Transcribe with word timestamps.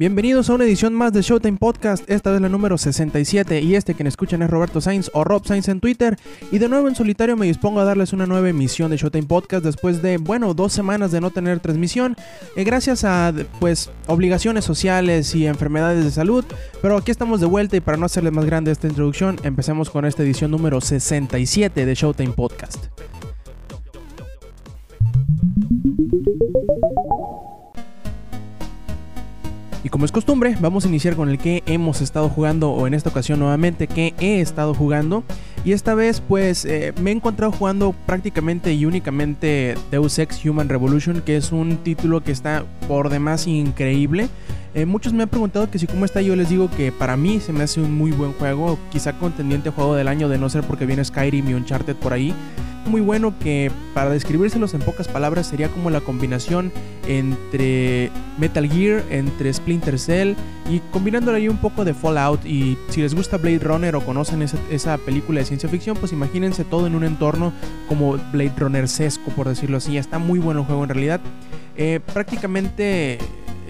Bienvenidos 0.00 0.48
a 0.48 0.54
una 0.54 0.64
edición 0.64 0.94
más 0.94 1.12
de 1.12 1.20
Showtime 1.20 1.58
Podcast, 1.58 2.08
esta 2.10 2.30
vez 2.30 2.40
la 2.40 2.48
número 2.48 2.78
67 2.78 3.60
y 3.60 3.74
este 3.74 3.92
quien 3.92 4.06
escuchan 4.06 4.40
es 4.40 4.48
Roberto 4.48 4.80
Sainz 4.80 5.10
o 5.12 5.24
Rob 5.24 5.46
Sainz 5.46 5.68
en 5.68 5.78
Twitter 5.78 6.16
y 6.50 6.56
de 6.56 6.70
nuevo 6.70 6.88
en 6.88 6.94
solitario 6.94 7.36
me 7.36 7.44
dispongo 7.44 7.80
a 7.80 7.84
darles 7.84 8.14
una 8.14 8.24
nueva 8.24 8.48
emisión 8.48 8.90
de 8.90 8.96
Showtime 8.96 9.26
Podcast 9.26 9.62
después 9.62 10.00
de, 10.00 10.16
bueno, 10.16 10.54
dos 10.54 10.72
semanas 10.72 11.12
de 11.12 11.20
no 11.20 11.30
tener 11.30 11.60
transmisión 11.60 12.16
eh, 12.56 12.64
gracias 12.64 13.04
a, 13.04 13.34
pues, 13.58 13.90
obligaciones 14.06 14.64
sociales 14.64 15.34
y 15.34 15.46
enfermedades 15.46 16.02
de 16.02 16.10
salud, 16.10 16.46
pero 16.80 16.96
aquí 16.96 17.10
estamos 17.10 17.42
de 17.42 17.46
vuelta 17.46 17.76
y 17.76 17.80
para 17.80 17.98
no 17.98 18.06
hacerles 18.06 18.32
más 18.32 18.46
grande 18.46 18.70
esta 18.70 18.88
introducción, 18.88 19.38
empecemos 19.42 19.90
con 19.90 20.06
esta 20.06 20.22
edición 20.22 20.50
número 20.50 20.80
67 20.80 21.84
de 21.84 21.94
Showtime 21.94 22.32
Podcast. 22.32 22.86
Como 29.90 30.04
es 30.04 30.12
costumbre, 30.12 30.56
vamos 30.60 30.84
a 30.84 30.88
iniciar 30.88 31.16
con 31.16 31.30
el 31.30 31.38
que 31.38 31.64
hemos 31.66 32.00
estado 32.00 32.28
jugando 32.28 32.70
o 32.70 32.86
en 32.86 32.94
esta 32.94 33.10
ocasión 33.10 33.40
nuevamente 33.40 33.88
que 33.88 34.14
he 34.20 34.40
estado 34.40 34.72
jugando. 34.72 35.24
Y 35.64 35.72
esta 35.72 35.94
vez 35.94 36.20
pues 36.20 36.64
eh, 36.64 36.94
me 37.02 37.10
he 37.10 37.14
encontrado 37.14 37.50
jugando 37.50 37.92
prácticamente 38.06 38.72
y 38.72 38.86
únicamente 38.86 39.74
Deus 39.90 40.20
Ex 40.20 40.44
Human 40.46 40.68
Revolution, 40.68 41.22
que 41.22 41.36
es 41.36 41.50
un 41.50 41.78
título 41.78 42.22
que 42.22 42.30
está 42.30 42.64
por 42.86 43.08
demás 43.08 43.48
increíble. 43.48 44.28
Eh, 44.74 44.86
muchos 44.86 45.12
me 45.12 45.24
han 45.24 45.28
preguntado 45.28 45.68
que 45.68 45.80
si 45.80 45.88
cómo 45.88 46.04
está, 46.04 46.22
yo 46.22 46.36
les 46.36 46.48
digo 46.48 46.70
que 46.70 46.92
para 46.92 47.16
mí 47.16 47.40
se 47.40 47.52
me 47.52 47.64
hace 47.64 47.80
un 47.80 47.92
muy 47.92 48.12
buen 48.12 48.32
juego, 48.34 48.78
quizá 48.92 49.14
contendiente 49.14 49.70
juego 49.70 49.96
del 49.96 50.06
año 50.06 50.28
de 50.28 50.38
no 50.38 50.48
ser 50.48 50.62
porque 50.62 50.86
viene 50.86 51.04
Skyrim 51.04 51.50
y 51.50 51.54
Uncharted 51.54 51.96
por 51.96 52.12
ahí 52.12 52.32
muy 52.86 53.00
bueno 53.00 53.34
que 53.38 53.70
para 53.94 54.10
describírselos 54.10 54.74
en 54.74 54.80
pocas 54.80 55.08
palabras 55.08 55.46
sería 55.46 55.68
como 55.68 55.90
la 55.90 56.00
combinación 56.00 56.72
entre 57.06 58.10
Metal 58.38 58.68
Gear, 58.68 59.02
entre 59.10 59.52
Splinter 59.52 59.98
Cell 59.98 60.34
y 60.68 60.80
combinándole 60.90 61.38
ahí 61.38 61.48
un 61.48 61.58
poco 61.58 61.84
de 61.84 61.94
Fallout. 61.94 62.44
Y 62.44 62.78
si 62.88 63.02
les 63.02 63.14
gusta 63.14 63.36
Blade 63.36 63.58
Runner 63.60 63.94
o 63.96 64.00
conocen 64.04 64.42
esa, 64.42 64.98
película 64.98 65.40
de 65.40 65.46
ciencia 65.46 65.68
ficción 65.68 65.96
pues 65.96 66.12
imagínense 66.12 66.64
todo 66.64 66.86
en 66.86 66.94
un 66.94 67.04
entorno 67.04 67.52
como 67.88 68.18
Blade 68.32 68.54
Runner 68.56 68.88
sesco 68.88 69.30
por 69.30 69.48
decirlo 69.48 69.78
así, 69.78 69.96
está 69.96 70.18
muy 70.18 70.38
bueno 70.38 70.60
el 70.60 70.66
juego 70.66 70.84
en 70.84 70.88
realidad. 70.90 71.20
Eh, 71.76 72.00
prácticamente 72.12 73.18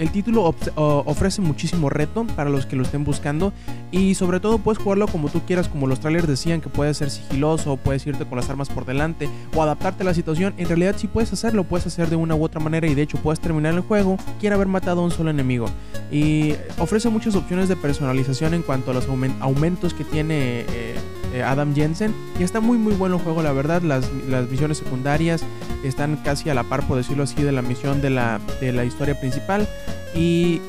el 0.00 0.10
título 0.10 0.54
ofrece 0.76 1.42
muchísimo 1.42 1.90
reto 1.90 2.26
para 2.34 2.48
los 2.48 2.64
que 2.64 2.74
lo 2.74 2.82
estén 2.82 3.04
buscando 3.04 3.52
y 3.90 4.14
sobre 4.14 4.40
todo 4.40 4.58
puedes 4.58 4.82
jugarlo 4.82 5.06
como 5.08 5.28
tú 5.28 5.40
quieras, 5.46 5.68
como 5.68 5.86
los 5.86 6.00
trailers 6.00 6.26
decían 6.26 6.60
que 6.60 6.68
puedes 6.68 6.96
ser 6.96 7.10
sigiloso, 7.10 7.76
puedes 7.76 8.06
irte 8.06 8.24
con 8.24 8.36
las 8.36 8.48
armas 8.48 8.68
por 8.68 8.84
delante 8.84 9.28
o 9.54 9.62
adaptarte 9.62 10.02
a 10.02 10.06
la 10.06 10.14
situación. 10.14 10.54
En 10.56 10.68
realidad 10.68 10.94
sí 10.96 11.06
puedes 11.06 11.32
hacerlo, 11.32 11.64
puedes 11.64 11.86
hacer 11.86 12.08
de 12.08 12.16
una 12.16 12.34
u 12.34 12.44
otra 12.44 12.60
manera 12.60 12.86
y 12.86 12.94
de 12.94 13.02
hecho 13.02 13.18
puedes 13.18 13.40
terminar 13.40 13.74
el 13.74 13.80
juego 13.80 14.16
quiera 14.38 14.56
haber 14.56 14.68
matado 14.68 15.00
a 15.00 15.04
un 15.04 15.10
solo 15.10 15.30
enemigo. 15.30 15.66
Y 16.10 16.54
ofrece 16.78 17.08
muchas 17.08 17.34
opciones 17.34 17.68
de 17.68 17.76
personalización 17.76 18.54
en 18.54 18.62
cuanto 18.62 18.90
a 18.90 18.94
los 18.94 19.06
aumentos 19.40 19.94
que 19.94 20.04
tiene. 20.04 20.60
Eh, 20.60 20.96
eh, 21.32 21.42
Adam 21.42 21.74
Jensen. 21.74 22.14
Y 22.38 22.42
está 22.42 22.60
muy 22.60 22.78
muy 22.78 22.94
bueno 22.94 23.16
el 23.16 23.22
juego, 23.22 23.42
la 23.42 23.52
verdad. 23.52 23.82
Las, 23.82 24.10
las, 24.28 24.48
misiones 24.48 24.78
secundarias 24.78 25.42
están 25.84 26.16
casi 26.16 26.50
a 26.50 26.54
la 26.54 26.64
par, 26.64 26.86
por 26.86 26.96
decirlo 26.96 27.22
así, 27.22 27.42
de 27.42 27.52
la 27.52 27.62
misión 27.62 28.00
de 28.00 28.10
la, 28.10 28.40
de 28.60 28.72
la 28.72 28.84
historia 28.84 29.18
principal. 29.18 29.68
Y 30.14 30.60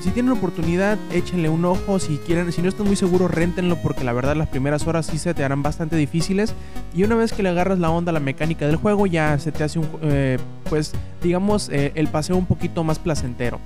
si 0.00 0.10
tienen 0.10 0.32
oportunidad, 0.32 0.98
échenle 1.12 1.48
un 1.48 1.64
ojo. 1.64 1.98
Si 1.98 2.16
quieren, 2.18 2.50
si 2.52 2.62
no 2.62 2.68
están 2.68 2.86
muy 2.86 2.96
seguros, 2.96 3.30
réntenlo 3.30 3.76
porque 3.76 4.02
la 4.02 4.12
verdad 4.12 4.34
las 4.34 4.48
primeras 4.48 4.86
horas 4.86 5.06
sí 5.06 5.18
se 5.18 5.34
te 5.34 5.44
harán 5.44 5.62
bastante 5.62 5.96
difíciles. 5.96 6.54
Y 6.94 7.04
una 7.04 7.16
vez 7.16 7.32
que 7.32 7.42
le 7.42 7.50
agarras 7.50 7.78
la 7.78 7.90
onda 7.90 8.10
a 8.10 8.14
la 8.14 8.20
mecánica 8.20 8.66
del 8.66 8.76
juego, 8.76 9.06
ya 9.06 9.38
se 9.38 9.52
te 9.52 9.62
hace 9.62 9.78
un, 9.78 9.88
eh, 10.02 10.38
pues, 10.68 10.92
digamos, 11.22 11.68
eh, 11.68 11.92
el 11.94 12.08
paseo 12.08 12.36
un 12.36 12.46
poquito 12.46 12.82
más 12.82 12.98
placentero. 12.98 13.60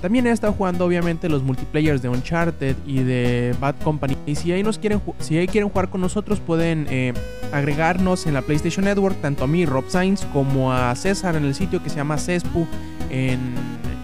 También 0.00 0.26
he 0.26 0.30
estado 0.30 0.54
jugando 0.54 0.86
obviamente 0.86 1.28
los 1.28 1.42
multiplayers 1.42 2.00
de 2.00 2.08
Uncharted 2.08 2.76
y 2.86 3.02
de 3.02 3.54
Bad 3.60 3.74
Company. 3.84 4.16
Y 4.24 4.34
si 4.34 4.50
ahí, 4.52 4.62
nos 4.62 4.78
quieren, 4.78 5.02
si 5.18 5.36
ahí 5.36 5.46
quieren 5.46 5.68
jugar 5.68 5.90
con 5.90 6.00
nosotros, 6.00 6.40
pueden 6.40 6.86
eh, 6.88 7.12
agregarnos 7.52 8.26
en 8.26 8.34
la 8.34 8.42
PlayStation 8.42 8.86
Network, 8.86 9.20
tanto 9.20 9.44
a 9.44 9.46
mí, 9.46 9.66
Rob 9.66 9.84
Sainz, 9.88 10.24
como 10.32 10.72
a 10.72 10.94
César 10.94 11.36
en 11.36 11.44
el 11.44 11.54
sitio 11.54 11.82
que 11.82 11.90
se 11.90 11.96
llama 11.96 12.16
Cespu 12.16 12.66
en, 13.10 13.54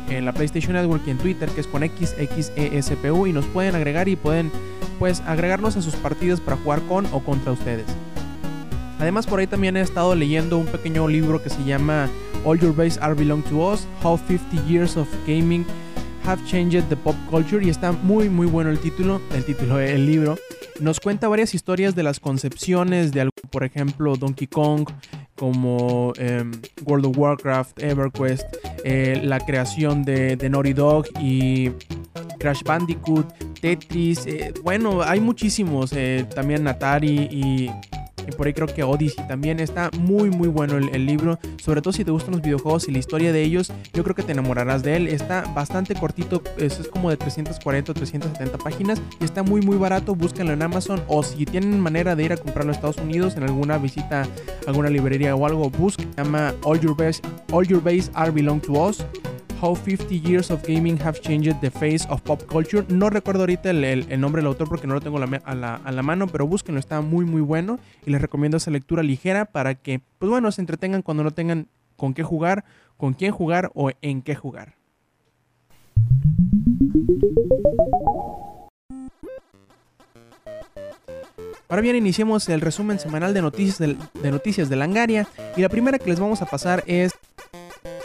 en 0.09 0.25
la 0.25 0.33
PlayStation 0.33 0.73
Network 0.75 1.03
y 1.07 1.11
en 1.11 1.19
Twitter, 1.19 1.49
que 1.49 1.61
es 1.61 1.67
con 1.67 1.83
XXESPU. 1.83 3.27
Y 3.27 3.33
nos 3.33 3.47
pueden 3.47 3.75
agregar 3.75 4.09
y 4.09 4.17
pueden 4.17 4.51
pues 4.99 5.21
agregarnos 5.27 5.77
a 5.77 5.83
sus 5.83 5.95
partidas 5.97 6.41
para 6.41 6.57
jugar 6.57 6.81
con 6.83 7.07
o 7.13 7.21
contra 7.21 7.53
ustedes. 7.53 7.87
Además 8.99 9.27
por 9.27 9.41
ahí 9.41 9.47
también 9.47 9.77
he 9.77 9.81
estado 9.81 10.15
leyendo 10.15 10.59
un 10.59 10.67
pequeño 10.67 11.07
libro 11.07 11.43
que 11.43 11.51
se 11.51 11.63
llama 11.65 12.09
All 12.45 12.59
Your 12.59 12.75
Base 12.75 12.99
Are 13.01 13.15
Belong 13.15 13.43
to 13.45 13.73
Us, 13.73 13.87
How 14.03 14.17
50 14.17 14.57
Years 14.67 14.97
of 14.97 15.09
Gaming 15.27 15.67
Have 16.27 16.45
Changed 16.45 16.89
the 16.89 16.97
Pop 16.97 17.15
Culture 17.31 17.65
y 17.65 17.71
está 17.71 17.93
muy 17.93 18.29
muy 18.29 18.47
bueno 18.47 18.71
el 18.71 18.81
título, 18.81 19.21
el 19.33 19.45
título 19.45 19.77
del 19.77 20.07
libro. 20.07 20.37
Nos 20.81 20.99
cuenta 21.01 21.29
varias 21.29 21.55
historias 21.55 21.95
de 21.95 22.03
las 22.03 22.19
concepciones 22.21 23.13
de 23.13 23.31
por 23.51 23.65
ejemplo, 23.65 24.17
Donkey 24.17 24.49
Kong, 24.49 24.89
como 25.37 26.13
em, 26.17 26.51
World 26.85 27.07
of 27.07 27.19
Warcraft, 27.19 27.83
EverQuest, 27.83 28.45
eh, 28.85 29.21
la 29.23 29.41
creación 29.41 30.03
de, 30.03 30.37
de, 30.37 30.51
Naughty 30.51 30.73
Dog 30.73 31.07
y 31.21 31.71
Crash 32.39 32.63
Bandicoot, 32.65 33.27
Tetris, 33.61 34.27
eh, 34.27 34.53
bueno, 34.63 35.03
hay 35.03 35.21
muchísimos, 35.21 35.93
eh, 35.93 36.27
también 36.35 36.67
Atari 36.67 37.29
y 37.31 37.71
y 38.27 38.33
por 38.33 38.47
ahí 38.47 38.53
creo 38.53 38.67
que 38.67 38.83
Odyssey 38.83 39.27
también 39.27 39.61
está 39.61 39.91
muy 39.99 40.31
muy 40.31 40.49
bueno 40.49 40.77
el, 40.77 41.07
libro, 41.07 41.39
sobre 41.63 41.83
todo 41.83 41.93
si 41.93 42.05
te 42.05 42.11
gustan 42.11 42.33
los 42.33 42.43
videojuegos 42.43 42.89
y 42.89 42.93
la 42.93 42.99
historia 42.99 43.33
de 43.33 43.43
ellos, 43.43 43.73
yo 43.93 44.03
creo 44.03 44.15
que 44.15 44.23
te 44.23 44.33
enamorarás 44.33 44.83
de 44.83 44.97
él. 44.97 45.09
Está 45.09 45.43
bastante 45.55 45.95
cortito, 45.95 46.43
es, 46.59 46.77
como 46.89 47.11
de 47.11 47.17
340 47.17 47.93
o 47.93 47.95
370 47.95 48.59
páginas 48.59 49.01
y 49.21 49.25
está 49.25 49.43
muy 49.43 49.61
muy 49.61 49.77
barato, 49.77 50.15
búsquenlo 50.15 50.53
en 50.53 50.63
Amazon 50.63 51.03
o 51.09 51.23
si 51.23 51.45
tienen 51.45 51.79
manera 51.81 52.17
de 52.17 52.25
ir 52.25 52.33
a 52.33 52.37
comprarlo 52.37 52.73
a 52.73 52.75
Estados 52.75 52.99
Unidos 52.99 53.37
en 53.37 53.45
alguna 53.45 53.79
visita 53.79 54.27
alguna 54.67 54.91
librería 54.91 55.35
o 55.35 55.47
algo, 55.47 55.71
busquen, 55.71 56.13
se 56.13 56.23
llama 56.23 56.55
All 56.63 56.81
Your 56.81 56.97
Base, 56.97 57.21
All 57.53 57.67
Your 57.67 57.83
Base 57.83 58.11
Are 58.15 58.31
Belong 58.31 58.61
to 58.61 58.73
Us. 58.73 59.05
How 59.61 59.75
50 59.75 60.21
Years 60.21 60.51
of 60.51 60.63
Gaming 60.67 61.01
Have 61.03 61.21
Changed 61.21 61.61
the 61.61 61.71
Face 61.71 62.07
of 62.11 62.21
Pop 62.23 62.43
Culture. 62.45 62.85
No 62.89 63.09
recuerdo 63.09 63.43
ahorita 63.43 63.71
el, 63.71 64.21
nombre 64.21 64.41
del 64.41 64.49
autor 64.49 64.69
porque 64.69 64.87
no 64.87 64.95
lo 64.95 65.01
tengo 65.01 65.19
a, 65.19 65.55
la, 65.55 66.03
mano, 66.03 66.27
pero 66.27 66.47
búsquenlo, 66.47 66.79
está 66.79 67.01
muy 67.01 67.25
muy 67.25 67.41
bueno 67.41 67.79
y 68.05 68.11
les 68.11 68.21
recomiendo 68.21 68.59
esa 68.59 68.71
lectura 68.71 69.03
ligera 69.03 69.47
para 69.47 69.75
que, 69.75 70.01
pues 70.19 70.31
bueno, 70.31 70.53
se 70.53 70.61
entretengan 70.61 71.03
cuando 71.03 71.25
no 71.25 71.31
tengan 71.31 71.69
con 71.97 72.13
qué 72.13 72.23
jugar, 72.23 72.65
con 72.97 73.15
quién 73.15 73.33
jugar 73.33 73.71
o 73.75 73.91
en 74.03 74.23
qué 74.23 74.35
jugar. 74.35 74.75
Ahora 81.69 81.83
bien, 81.83 81.97
iniciemos 81.97 82.49
el 82.49 82.61
resumen 82.61 82.99
semanal 82.99 83.35
de 83.35 83.43
noticias 83.43 83.79
de, 83.79 83.97
de 84.23 84.31
noticias 84.31 84.69
de 84.69 84.77
Langaria 84.77 85.27
y 85.57 85.63
la 85.63 85.69
primera 85.69 85.99
que 85.99 86.11
les 86.11 86.21
vamos 86.21 86.43
a 86.43 86.47
pasar 86.47 86.85
es 86.87 87.13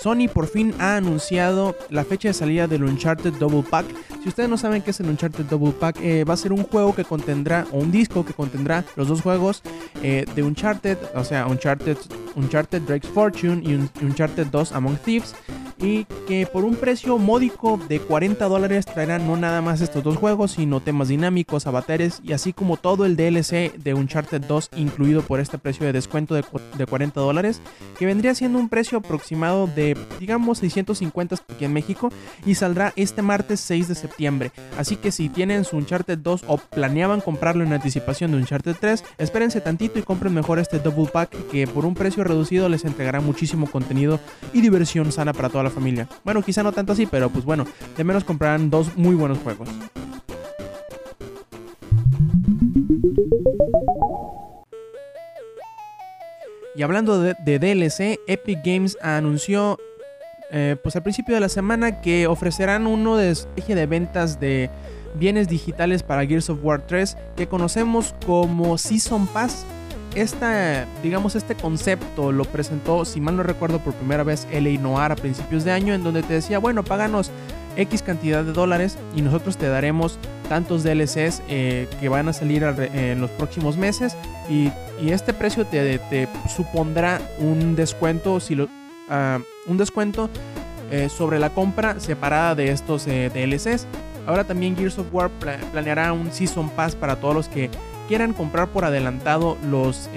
Sony 0.01 0.27
por 0.33 0.47
fin 0.47 0.73
ha 0.79 0.95
anunciado 0.95 1.75
la 1.91 2.03
fecha 2.03 2.29
de 2.29 2.33
salida 2.33 2.65
del 2.65 2.83
Uncharted 2.83 3.33
Double 3.33 3.61
Pack. 3.61 3.85
Si 4.23 4.29
ustedes 4.29 4.49
no 4.49 4.57
saben 4.57 4.81
qué 4.81 4.89
es 4.89 4.99
el 4.99 5.07
Uncharted 5.07 5.45
Double 5.45 5.73
Pack, 5.73 5.99
eh, 6.01 6.23
va 6.23 6.33
a 6.33 6.37
ser 6.37 6.53
un 6.53 6.63
juego 6.63 6.95
que 6.95 7.03
contendrá, 7.03 7.67
o 7.71 7.77
un 7.77 7.91
disco 7.91 8.25
que 8.25 8.33
contendrá 8.33 8.83
los 8.95 9.07
dos 9.07 9.21
juegos 9.21 9.61
eh, 10.01 10.25
de 10.33 10.41
Uncharted, 10.41 10.97
o 11.13 11.23
sea, 11.23 11.45
Uncharted, 11.45 11.97
Uncharted 12.35 12.81
Drake's 12.81 13.09
Fortune 13.09 13.61
y 13.63 13.75
Uncharted 14.03 14.47
2 14.47 14.71
Among 14.71 14.97
Thieves 14.97 15.35
y 15.81 16.05
que 16.27 16.45
por 16.45 16.63
un 16.63 16.75
precio 16.75 17.17
módico 17.17 17.79
de 17.89 17.99
40 17.99 18.47
dólares 18.47 18.85
traerán 18.85 19.27
no 19.27 19.35
nada 19.37 19.61
más 19.61 19.81
estos 19.81 20.03
dos 20.03 20.17
juegos, 20.17 20.51
sino 20.51 20.79
temas 20.79 21.07
dinámicos, 21.07 21.67
avatares 21.67 22.21
y 22.23 22.33
así 22.33 22.53
como 22.53 22.77
todo 22.77 23.05
el 23.05 23.15
DLC 23.15 23.73
de 23.77 23.93
Uncharted 23.93 24.41
2 24.41 24.69
incluido 24.77 25.21
por 25.23 25.39
este 25.39 25.57
precio 25.57 25.85
de 25.85 25.93
descuento 25.93 26.35
de, 26.35 26.43
40 26.43 27.19
dólares, 27.19 27.61
que 27.97 28.05
vendría 28.05 28.35
siendo 28.35 28.59
un 28.59 28.69
precio 28.69 28.97
aproximado 28.99 29.67
de 29.67 29.97
digamos 30.19 30.59
650 30.59 31.35
aquí 31.49 31.65
en 31.65 31.73
México 31.73 32.09
y 32.45 32.55
saldrá 32.55 32.93
este 32.95 33.21
martes 33.21 33.59
6 33.61 33.87
de 33.87 33.95
septiembre. 33.95 34.51
Así 34.77 34.95
que 34.95 35.11
si 35.11 35.29
tienen 35.29 35.63
su 35.63 35.77
Uncharted 35.77 36.17
2 36.19 36.45
o 36.47 36.57
planeaban 36.57 37.21
comprarlo 37.21 37.63
en 37.63 37.73
anticipación 37.73 38.31
de 38.31 38.37
Uncharted 38.37 38.75
3, 38.79 39.03
espérense 39.17 39.61
tantito 39.61 39.99
y 39.99 40.03
compren 40.03 40.33
mejor 40.33 40.59
este 40.59 40.79
Double 40.79 41.09
Pack 41.11 41.49
que 41.49 41.67
por 41.67 41.85
un 41.85 41.93
precio 41.93 42.23
reducido 42.23 42.69
les 42.69 42.85
entregará 42.85 43.21
muchísimo 43.21 43.69
contenido 43.69 44.19
y 44.53 44.61
diversión 44.61 45.11
sana 45.11 45.33
para 45.33 45.49
toda 45.49 45.63
la 45.63 45.70
familia. 45.71 46.07
Bueno, 46.23 46.41
quizá 46.41 46.63
no 46.63 46.71
tanto 46.71 46.93
así, 46.93 47.05
pero 47.05 47.29
pues 47.29 47.45
bueno, 47.45 47.65
de 47.97 48.03
menos 48.03 48.23
comprarán 48.23 48.69
dos 48.69 48.95
muy 48.97 49.15
buenos 49.15 49.39
juegos. 49.39 49.69
Y 56.73 56.83
hablando 56.83 57.21
de, 57.21 57.59
DLC, 57.59 58.19
Epic 58.27 58.59
Games 58.63 58.97
anunció 59.01 59.77
eh, 60.51 60.77
pues 60.81 60.95
al 60.95 61.03
principio 61.03 61.35
de 61.35 61.41
la 61.41 61.49
semana 61.49 62.01
que 62.01 62.27
ofrecerán 62.27 62.87
uno 62.87 63.17
de 63.17 63.37
eje 63.55 63.75
de 63.75 63.85
ventas 63.85 64.39
de 64.39 64.69
bienes 65.15 65.47
digitales 65.47 66.01
para 66.01 66.25
Gears 66.25 66.49
of 66.49 66.59
War 66.63 66.85
3 66.87 67.17
que 67.35 67.47
conocemos 67.47 68.15
como 68.25 68.77
Season 68.77 69.27
Pass. 69.27 69.65
Esta, 70.15 70.85
digamos, 71.01 71.35
este 71.35 71.55
concepto 71.55 72.31
lo 72.31 72.43
presentó, 72.43 73.05
si 73.05 73.21
mal 73.21 73.37
no 73.37 73.43
recuerdo, 73.43 73.79
por 73.79 73.93
primera 73.93 74.23
vez 74.23 74.45
LA 74.51 74.79
Noir 74.81 75.11
a 75.11 75.15
principios 75.15 75.63
de 75.63 75.71
año, 75.71 75.93
en 75.93 76.03
donde 76.03 76.21
te 76.21 76.33
decía, 76.33 76.59
bueno, 76.59 76.83
páganos 76.83 77.31
X 77.77 78.01
cantidad 78.01 78.43
de 78.43 78.51
dólares 78.51 78.97
y 79.15 79.21
nosotros 79.21 79.57
te 79.57 79.67
daremos 79.67 80.19
tantos 80.49 80.83
DLCs 80.83 81.41
eh, 81.47 81.87
que 82.01 82.09
van 82.09 82.27
a 82.27 82.33
salir 82.33 82.63
en 82.63 83.21
los 83.21 83.29
próximos 83.31 83.77
meses 83.77 84.15
y, 84.49 84.71
este 85.01 85.33
precio 85.33 85.65
te, 85.65 86.27
supondrá 86.47 87.19
un 87.39 87.75
descuento, 87.75 88.39
si 88.39 88.53
lo, 88.53 88.67
ah, 89.09 89.39
un 89.65 89.77
descuento 89.77 90.29
eh, 90.91 91.09
sobre 91.09 91.39
la 91.39 91.49
compra 91.49 91.99
separada 91.99 92.53
de 92.53 92.69
estos 92.69 93.07
eh, 93.07 93.31
DLCs. 93.33 93.87
Ahora 94.27 94.43
también 94.43 94.75
Gears 94.75 94.99
of 94.99 95.07
War 95.11 95.31
planeará 95.71 96.13
un 96.13 96.31
Season 96.31 96.69
Pass 96.69 96.95
para 96.95 97.15
todos 97.15 97.33
los 97.33 97.47
que 97.47 97.71
quieran 98.11 98.33
comprar 98.33 98.67
por 98.67 98.83
adelantado 98.83 99.57
los, 99.69 100.09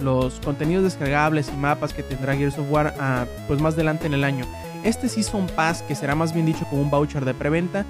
los 0.00 0.38
contenidos 0.38 0.84
descargables 0.84 1.50
y 1.52 1.56
mapas 1.56 1.92
que 1.92 2.04
tendrá 2.04 2.36
Gears 2.36 2.56
of 2.58 2.70
War 2.70 2.94
pues 3.48 3.60
más 3.60 3.74
adelante 3.74 4.06
en 4.06 4.14
el 4.14 4.22
año. 4.22 4.44
Este 4.84 5.08
Season 5.08 5.48
Pass, 5.56 5.82
que 5.82 5.96
será 5.96 6.14
más 6.14 6.32
bien 6.32 6.46
dicho 6.46 6.64
como 6.70 6.82
un 6.82 6.90
voucher 6.90 7.24
de 7.24 7.34
preventa, 7.34 7.84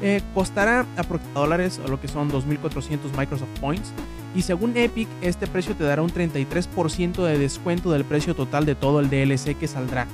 eh, 0.00 0.22
costará 0.32 0.86
aproximadamente 0.96 1.38
dólares 1.38 1.80
o 1.84 1.88
lo 1.88 2.00
que 2.00 2.08
son 2.08 2.30
2.400 2.30 3.14
Microsoft 3.14 3.60
Points. 3.60 3.92
Y 4.34 4.40
según 4.40 4.74
Epic, 4.74 5.06
este 5.20 5.46
precio 5.46 5.76
te 5.76 5.84
dará 5.84 6.00
un 6.00 6.10
33% 6.10 7.22
de 7.22 7.38
descuento 7.38 7.90
del 7.90 8.06
precio 8.06 8.34
total 8.34 8.64
de 8.64 8.74
todo 8.74 9.00
el 9.00 9.10
DLC 9.10 9.54
que 9.54 9.68
saldrá. 9.68 10.06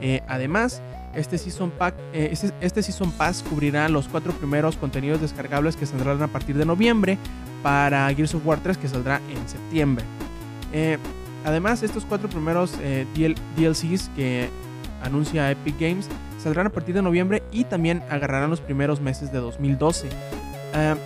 Eh, 0.00 0.22
además, 0.28 0.80
este 1.14 1.38
Season, 1.38 1.70
Pack, 1.70 1.94
eh, 2.12 2.30
este, 2.32 2.52
este, 2.60 2.82
Season 2.82 3.10
Pass 3.12 3.44
cubrirá 3.48 3.88
los 3.88 4.08
cuatro 4.08 4.32
primeros 4.32 4.76
contenidos 4.76 5.20
descargables 5.20 5.76
que 5.76 5.86
saldrán 5.86 6.22
a 6.22 6.28
partir 6.28 6.56
de 6.56 6.64
noviembre 6.64 7.18
para 7.62 8.12
Gears 8.14 8.34
of 8.34 8.46
War 8.46 8.60
3 8.62 8.78
que 8.78 8.88
saldrá 8.88 9.20
en 9.30 9.48
septiembre. 9.48 10.04
además, 11.44 11.82
estos 11.82 12.04
cuatro 12.04 12.28
primeros 12.28 12.72
DLCs 13.14 14.10
que 14.14 14.48
anuncia 15.02 15.50
Epic 15.50 15.78
Games, 15.78 16.08
saldrán 16.42 16.66
a 16.66 16.70
partir 16.70 16.94
de 16.94 17.02
noviembre 17.02 17.42
y 17.52 17.64
también 17.64 18.02
agarrarán 18.10 18.50
los 18.50 18.60
primeros 18.60 19.00
meses 19.00 19.32
de 19.32 19.38
2012. 19.38 20.08
Ah, 20.74 20.96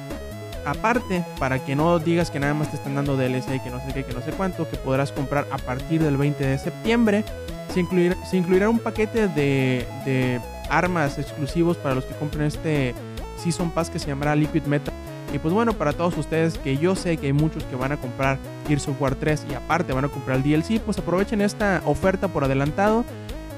aparte, 0.67 1.25
para 1.39 1.65
que 1.65 1.75
no 1.75 1.99
digas 1.99 2.31
que 2.31 2.39
nada 2.39 2.55
más 2.55 2.71
te 2.71 2.77
están 2.77 2.95
dando 2.95 3.17
DLC 3.17 3.57
y 3.57 3.61
que 3.61 3.71
no 3.71 3.81
sé 3.81 3.93
qué, 3.95 4.05
que 4.05 4.13
no 4.13 4.21
sé 4.21 4.31
cuánto, 4.33 4.69
que 4.69 4.77
podrás 4.77 5.13
comprar 5.13 5.47
a 5.51 5.59
partir 5.59 6.03
del 6.03 6.17
20 6.17 6.45
de 6.45 6.59
septiembre, 6.59 7.25
se, 7.73 8.37
incluirá, 8.37 8.69
un 8.69 8.79
paquete 8.79 9.29
de, 9.29 10.41
armas 10.69 11.19
exclusivos 11.19 11.77
para 11.77 11.95
los 11.95 12.05
que 12.05 12.15
compren 12.15 12.47
este 12.47 12.95
Season 13.37 13.71
Pass 13.71 13.91
que 13.91 13.99
se 13.99 14.09
llamará 14.09 14.37
Liquid 14.37 14.65
Metal. 14.65 14.93
Y 15.35 15.39
pues 15.39 15.55
bueno, 15.55 15.73
para 15.73 15.93
todos 15.93 16.17
ustedes 16.19 16.59
que 16.59 16.77
yo 16.77 16.95
sé 16.95 17.17
que 17.17 17.27
hay 17.27 17.33
muchos 17.33 17.65
que 17.65 17.77
van 17.77 17.93
a 17.93 17.97
comprar 17.97 18.39
Gears 18.69 18.87
of 18.89 19.01
War 19.01 19.15
3 19.15 19.47
y 19.51 19.55
aparte 19.55 19.93
van 19.95 20.05
a 20.05 20.09
comprar 20.09 20.37
el 20.37 20.43
DLC, 20.43 20.81
pues 20.81 20.99
aprovechen 20.99 21.41
esta 21.41 21.83
oferta 21.87 22.29
por 22.29 22.45
adelantado. 22.45 23.05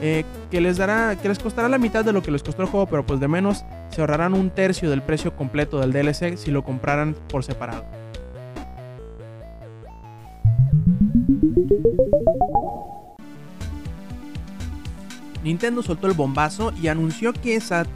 Eh, 0.00 0.24
que 0.50 0.60
les 0.60 0.76
dará, 0.76 1.16
que 1.16 1.28
les 1.28 1.38
costará 1.38 1.68
la 1.68 1.78
mitad 1.78 2.04
de 2.04 2.12
lo 2.12 2.22
que 2.22 2.30
les 2.30 2.42
costó 2.42 2.62
el 2.62 2.68
juego, 2.68 2.86
pero 2.86 3.06
pues 3.06 3.20
de 3.20 3.28
menos 3.28 3.64
se 3.90 4.00
ahorrarán 4.00 4.34
un 4.34 4.50
tercio 4.50 4.90
del 4.90 5.02
precio 5.02 5.34
completo 5.36 5.78
del 5.78 5.92
DLC 5.92 6.36
si 6.36 6.50
lo 6.50 6.64
compraran 6.64 7.14
por 7.28 7.44
separado. 7.44 7.84
Nintendo 15.44 15.82
soltó 15.82 16.06
el 16.08 16.14
bombazo 16.14 16.72
y 16.82 16.88
anunció 16.88 17.32
que, 17.32 17.54
está 17.54 17.86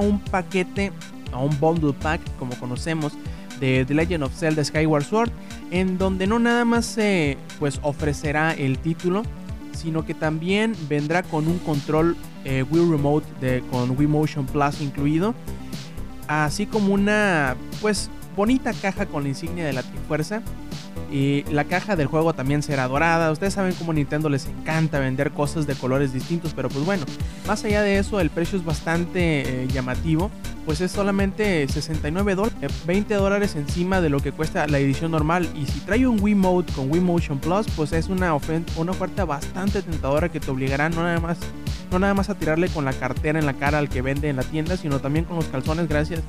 un 0.00 0.20
paquete 0.20 0.92
un 1.34 1.58
bundle 1.60 1.92
pack, 1.92 2.20
como 2.38 2.54
conocemos, 2.58 3.12
de 3.60 3.84
The 3.84 3.94
Legend 3.94 4.24
of 4.24 4.34
Zelda 4.34 4.64
Skyward 4.64 5.04
Sword, 5.04 5.30
en 5.70 5.98
donde 5.98 6.26
no 6.26 6.38
nada 6.38 6.64
más 6.64 6.86
se 6.86 7.36
pues 7.58 7.80
ofrecerá 7.82 8.52
el 8.52 8.78
título, 8.78 9.22
sino 9.72 10.04
que 10.04 10.14
también 10.14 10.74
vendrá 10.88 11.22
con 11.22 11.46
un 11.46 11.58
control 11.58 12.16
eh, 12.44 12.64
Wii 12.70 12.90
Remote 12.90 13.62
con 13.70 13.98
Wii 13.98 14.06
Motion 14.06 14.46
Plus 14.46 14.80
incluido, 14.80 15.34
así 16.28 16.66
como 16.66 16.94
una 16.94 17.56
pues 17.80 18.10
bonita 18.36 18.72
caja 18.74 19.06
con 19.06 19.22
la 19.22 19.30
insignia 19.30 19.64
de 19.64 19.72
la 19.72 19.82
Trifuerza. 19.82 20.42
Y 21.10 21.44
la 21.50 21.64
caja 21.64 21.96
del 21.96 22.06
juego 22.06 22.34
también 22.34 22.62
será 22.62 22.88
dorada. 22.88 23.30
Ustedes 23.30 23.54
saben 23.54 23.74
cómo 23.74 23.92
Nintendo 23.92 24.28
les 24.28 24.46
encanta 24.46 24.98
vender 24.98 25.30
cosas 25.30 25.66
de 25.66 25.74
colores 25.74 26.12
distintos, 26.12 26.52
pero 26.54 26.68
pues 26.68 26.84
bueno, 26.84 27.04
más 27.46 27.64
allá 27.64 27.82
de 27.82 27.98
eso, 27.98 28.20
el 28.20 28.30
precio 28.30 28.58
es 28.58 28.64
bastante 28.64 29.62
eh, 29.64 29.68
llamativo 29.68 30.30
pues 30.66 30.80
es 30.80 30.90
solamente 30.90 31.66
69 31.68 32.34
dólares, 32.34 32.72
20 32.86 33.14
dólares 33.14 33.54
encima 33.54 34.00
de 34.00 34.10
lo 34.10 34.18
que 34.18 34.32
cuesta 34.32 34.66
la 34.66 34.80
edición 34.80 35.12
normal. 35.12 35.48
Y 35.54 35.64
si 35.66 35.78
trae 35.80 36.08
un 36.08 36.20
Wii 36.20 36.34
Mode 36.34 36.72
con 36.72 36.90
Wii 36.90 37.00
Motion 37.00 37.38
Plus, 37.38 37.66
pues 37.76 37.92
es 37.92 38.08
una, 38.08 38.34
una 38.76 38.90
oferta 38.90 39.24
bastante 39.24 39.80
tentadora 39.80 40.28
que 40.28 40.40
te 40.40 40.50
obligará 40.50 40.88
no 40.88 41.04
nada 41.04 41.20
más 41.20 41.38
no 41.92 42.00
nada 42.00 42.14
más 42.14 42.30
a 42.30 42.34
tirarle 42.34 42.68
con 42.68 42.84
la 42.84 42.92
cartera 42.92 43.38
en 43.38 43.46
la 43.46 43.54
cara 43.54 43.78
al 43.78 43.88
que 43.88 44.02
vende 44.02 44.28
en 44.28 44.34
la 44.34 44.42
tienda, 44.42 44.76
sino 44.76 44.98
también 44.98 45.24
con 45.24 45.36
los 45.36 45.44
calzones 45.44 45.88
gracias 45.88 46.20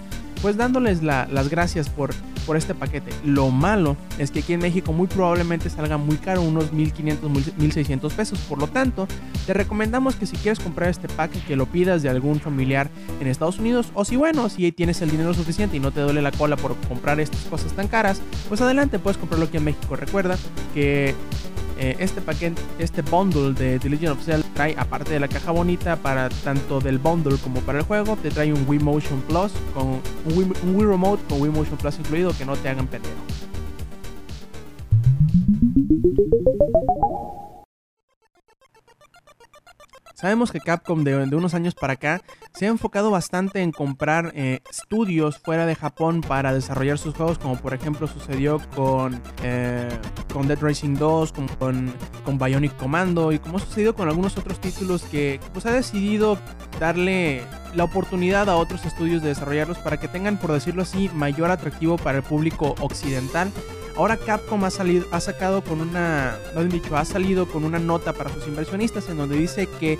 pues 0.41 0.55
dándoles 0.55 1.01
las 1.03 1.49
gracias 1.49 1.89
por, 1.89 2.11
por 2.47 2.57
este 2.57 2.73
paquete. 2.73 3.11
Lo 3.23 3.51
malo 3.51 3.97
es 4.17 4.31
que 4.31 4.39
aquí 4.39 4.53
en 4.53 4.61
México 4.61 4.93
muy 4.93 5.07
probablemente 5.07 5.69
salga 5.69 5.97
muy 5.97 6.15
caro, 6.15 6.41
unos 6.41 6.71
1500, 6.71 7.29
1600 7.57 8.13
pesos. 8.13 8.39
Por 8.39 8.57
lo 8.57 8.67
tanto, 8.67 9.07
te 9.45 9.53
recomendamos 9.53 10.15
que 10.15 10.25
si 10.25 10.37
quieres 10.37 10.59
comprar 10.59 10.89
este 10.89 11.09
pack, 11.09 11.31
que 11.45 11.55
lo 11.55 11.65
pidas 11.65 12.01
de 12.01 12.09
algún 12.09 12.39
familiar 12.39 12.89
en 13.19 13.27
Estados 13.27 13.59
Unidos. 13.59 13.91
O 13.93 14.05
si 14.05 14.15
bueno, 14.15 14.49
si 14.49 14.71
tienes 14.71 15.01
el 15.01 15.11
dinero 15.11 15.33
suficiente 15.33 15.75
y 15.75 15.79
no 15.79 15.91
te 15.91 15.99
duele 15.99 16.21
la 16.21 16.31
cola 16.31 16.55
por 16.55 16.75
comprar 16.87 17.19
estas 17.19 17.41
cosas 17.41 17.73
tan 17.73 17.87
caras, 17.87 18.21
pues 18.47 18.61
adelante, 18.61 18.97
puedes 18.97 19.17
comprarlo 19.17 19.45
aquí 19.45 19.57
en 19.57 19.65
México. 19.65 19.95
Recuerda 19.95 20.37
que 20.73 21.13
eh, 21.79 21.95
este 21.99 22.21
paquete, 22.21 22.61
este 22.79 23.01
bundle 23.01 23.53
de 23.53 23.79
The 23.79 23.89
Legend 23.89 24.13
of 24.13 24.23
Zelda 24.23 24.47
trae, 24.53 24.75
aparte 24.77 25.13
de 25.13 25.19
la 25.19 25.27
caja 25.27 25.51
bonita, 25.51 25.95
para 25.97 26.29
tanto 26.29 26.79
del 26.79 26.97
bundle 26.97 27.37
como 27.37 27.61
para 27.61 27.79
el 27.79 27.85
juego, 27.85 28.17
te 28.17 28.29
trae 28.29 28.51
un 28.51 28.65
Wii 28.67 28.79
Motion 28.79 29.21
Plus 29.21 29.51
con 29.73 30.01
un 30.25 30.75
Wii, 30.75 30.85
Remote 30.85 31.23
con 31.29 31.41
Wii 31.41 31.51
Motion 31.51 31.77
Plus 31.77 31.99
incluido 31.99 32.31
que 32.37 32.45
no 32.45 32.55
te 32.55 32.69
hagan 32.69 32.87
pendejo. 32.87 33.15
Sabemos 40.15 40.51
que 40.51 40.59
Capcom 40.59 41.03
de, 41.03 41.15
unos 41.35 41.53
años 41.53 41.75
para 41.75 41.93
acá 41.93 42.21
se 42.55 42.65
ha 42.65 42.69
enfocado 42.69 43.11
bastante 43.11 43.61
en 43.61 43.71
comprar 43.71 44.31
eh, 44.33 44.61
estudios 44.67 45.37
fuera 45.37 45.67
de 45.67 45.75
Japón 45.75 46.21
para 46.21 46.53
desarrollar 46.53 46.97
sus 46.97 47.13
juegos, 47.13 47.37
como 47.37 47.55
por 47.57 47.75
ejemplo 47.75 48.07
sucedió 48.07 48.59
con, 48.75 49.21
eh, 49.43 49.87
con 50.37 50.47
Dead 50.47 50.59
Racing 50.61 50.95
2, 50.97 51.31
con, 51.31 51.47
con, 52.23 52.37
Bionic 52.37 52.77
Commando 52.77 53.31
y 53.31 53.39
como 53.39 53.57
ha 53.57 53.59
sucedido 53.59 53.95
con 53.95 54.07
algunos 54.07 54.37
otros 54.37 54.61
títulos 54.61 55.01
que 55.01 55.39
pues 55.51 55.65
ha 55.65 55.71
decidido 55.71 56.37
darle 56.79 57.41
la 57.73 57.83
oportunidad 57.83 58.47
a 58.47 58.55
otros 58.55 58.85
estudios 58.85 59.23
de 59.23 59.29
desarrollarlos 59.29 59.79
para 59.79 59.99
que 59.99 60.07
tengan, 60.07 60.37
por 60.37 60.51
decirlo 60.51 60.83
así, 60.83 61.09
mayor 61.15 61.49
atractivo 61.49 61.97
para 61.97 62.19
el 62.19 62.23
público 62.23 62.75
occidental. 62.81 63.51
Ahora 63.95 64.15
Capcom 64.15 64.63
ha, 64.63 64.69
salido, 64.69 65.07
ha 65.11 65.19
sacado 65.19 65.63
con 65.63 65.81
una, 65.81 66.37
no 66.53 66.63
dicho, 66.65 66.95
ha 66.95 67.03
salido 67.03 67.47
con 67.47 67.63
una 67.63 67.79
nota 67.79 68.13
para 68.13 68.31
sus 68.31 68.47
inversionistas 68.47 69.09
en 69.09 69.17
donde 69.17 69.37
dice 69.37 69.67
que 69.79 69.97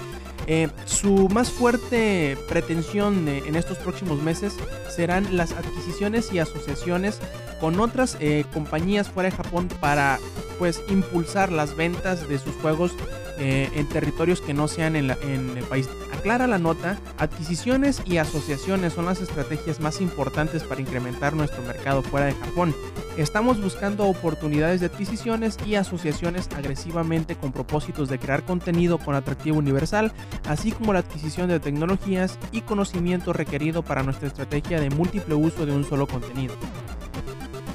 eh, 0.48 0.70
su 0.86 1.28
más 1.30 1.52
fuerte 1.52 2.38
pretensión 2.48 3.28
en 3.28 3.56
estos 3.56 3.78
próximos 3.78 4.22
meses 4.22 4.54
serán 4.90 5.36
las 5.36 5.52
adquisiciones 5.52 6.32
y 6.32 6.40
asociaciones 6.40 7.20
con 7.60 7.80
otras 7.80 8.18
eh, 8.20 8.46
compañías 8.54 9.10
fuera 9.10 9.30
de 9.30 9.36
Japón 9.36 9.68
para 9.82 10.20
pues 10.58 10.82
impulsar 10.90 11.52
las 11.52 11.76
ventas 11.76 12.28
de 12.30 12.40
sus 12.40 12.56
juegos 12.56 12.94
eh, 13.40 13.70
en 13.74 13.88
territorios 13.88 14.42
que 14.42 14.54
no 14.54 14.68
sean 14.68 14.96
en, 14.96 15.12
en, 15.12 15.58
el 15.58 15.64
país. 15.64 15.88
Aclara 16.14 16.48
la 16.48 16.58
nota, 16.58 16.98
adquisiciones 17.18 18.02
y 18.06 18.18
asociaciones 18.18 18.94
son 18.94 19.06
las 19.06 19.22
estrategias 19.22 19.80
más 19.80 20.02
importantes 20.02 20.64
para 20.64 20.82
incrementar 20.82 21.36
nuestro 21.36 21.62
mercado 21.64 22.02
fuera 22.02 22.28
de 22.28 22.34
Japón. 22.34 22.76
Estamos 23.18 23.62
buscando 23.62 24.06
oportunidades 24.06 24.80
de 24.80 24.88
adquisiciones 24.88 25.58
y 25.66 25.76
asociaciones 25.76 26.50
agresivamente 26.56 27.36
con 27.36 27.52
propósitos 27.52 28.10
de 28.10 28.20
crear 28.20 28.44
contenido 28.44 28.98
con 29.00 29.16
atractivo 29.16 29.58
universal, 29.58 30.12
así 30.48 30.72
como 30.72 30.94
la 30.94 31.00
adquisición 31.00 31.50
de 31.50 31.60
tecnologías 31.60 32.38
y 32.52 32.62
conocimiento 32.62 33.34
requerido 33.34 33.84
para 33.84 34.04
nuestra 34.04 34.28
estrategia 34.28 34.80
de 34.80 34.90
múltiple 34.90 35.36
uso 35.36 35.66
de 35.66 35.74
un 35.74 35.84
solo 35.84 36.08
contenido. 36.08 36.54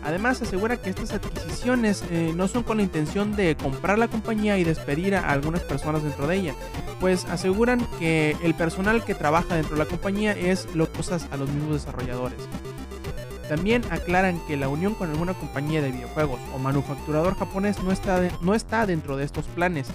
Además, 0.05 0.43
asegura 0.43 0.77
que 0.77 0.91
estas 0.91 1.13
adquisiciones 1.13 2.03
eh, 2.11 2.33
no 2.35 2.49
son 2.49 2.65
con 2.65 2.79
la 2.79 2.83
intención 2.83 3.37
de 3.37 3.57
comprar 3.57 3.99
la 3.99 4.09
compañía 4.09 4.59
y 4.59 4.65
despedir 4.65 5.15
a 5.15 5.31
algunas 5.31 5.63
personas 5.63 6.03
dentro 6.03 6.27
de 6.27 6.37
ella, 6.37 6.55
pues 7.01 7.25
aseguran 7.27 7.87
que 7.99 8.37
el 8.43 8.55
personal 8.55 9.05
que 9.05 9.15
trabaja 9.15 9.55
dentro 9.55 9.77
de 9.77 9.85
la 9.85 9.89
compañía 9.89 10.33
es 10.33 10.67
lo 10.75 10.93
cosas 10.93 11.29
a 11.31 11.37
los 11.37 11.49
mismos 11.49 11.75
desarrolladores. 11.75 12.39
También 13.49 13.83
aclaran 13.91 14.41
que 14.47 14.57
la 14.57 14.69
unión 14.69 14.95
con 14.95 15.11
alguna 15.11 15.35
compañía 15.35 15.83
de 15.83 15.91
videojuegos 15.91 16.41
o 16.55 16.59
manufacturador 16.59 17.37
japonés 17.37 17.83
no 17.83 17.93
está, 17.93 18.21
no 18.41 18.55
está 18.55 18.87
dentro 18.87 19.17
de 19.17 19.25
estos 19.25 19.45
planes, 19.47 19.89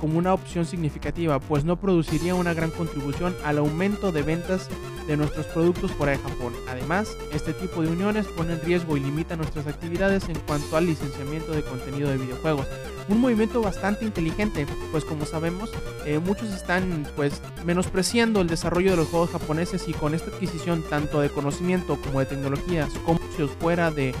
como 0.00 0.18
una 0.18 0.34
opción 0.34 0.64
significativa, 0.64 1.38
pues 1.38 1.64
no 1.64 1.76
produciría 1.76 2.34
una 2.34 2.54
gran 2.54 2.70
contribución 2.70 3.36
al 3.44 3.58
aumento 3.58 4.12
de 4.12 4.22
ventas 4.22 4.68
de 5.06 5.16
nuestros 5.16 5.46
productos 5.46 5.92
fuera 5.92 6.12
de 6.12 6.18
Japón. 6.18 6.52
Además, 6.68 7.16
este 7.32 7.52
tipo 7.52 7.82
de 7.82 7.88
uniones 7.88 8.26
pone 8.26 8.54
en 8.54 8.60
riesgo 8.62 8.96
y 8.96 9.00
limita 9.00 9.36
nuestras 9.36 9.66
actividades 9.66 10.28
en 10.28 10.38
cuanto 10.40 10.76
al 10.76 10.86
licenciamiento 10.86 11.52
de 11.52 11.62
contenido 11.62 12.08
de 12.08 12.16
videojuegos. 12.16 12.66
Un 13.08 13.20
movimiento 13.20 13.60
bastante 13.60 14.04
inteligente, 14.04 14.66
pues 14.92 15.04
como 15.04 15.26
sabemos, 15.26 15.70
eh, 16.06 16.18
muchos 16.18 16.52
están 16.52 17.06
pues 17.16 17.40
menospreciando 17.64 18.40
el 18.40 18.46
desarrollo 18.46 18.92
de 18.92 18.98
los 18.98 19.08
juegos 19.08 19.30
japoneses 19.30 19.88
y 19.88 19.92
con 19.92 20.14
esta 20.14 20.30
adquisición 20.30 20.82
tanto 20.88 21.20
de 21.20 21.28
conocimiento 21.28 21.96
como 22.00 22.20
de 22.20 22.26
tecnologías, 22.26 22.90
como 23.04 23.18
fuera 23.60 23.90
de 23.90 24.14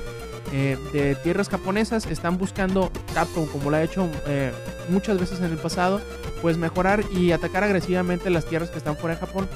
eh, 0.52 0.76
de 0.92 1.14
tierras 1.16 1.48
japonesas 1.48 2.06
están 2.06 2.38
buscando 2.38 2.90
Capcom, 3.14 3.46
como 3.46 3.70
lo 3.70 3.76
ha 3.76 3.82
hecho 3.82 4.08
eh, 4.26 4.52
muchas 4.88 5.18
veces 5.18 5.38
en 5.40 5.46
el 5.46 5.58
pasado, 5.58 6.00
pues 6.42 6.56
mejorar 6.56 7.04
y 7.12 7.32
atacar 7.32 7.64
agresivamente 7.64 8.30
las 8.30 8.46
tierras 8.46 8.70
que 8.70 8.78
están 8.78 8.96
fuera 8.96 9.14
de 9.14 9.20
Japón. 9.20 9.48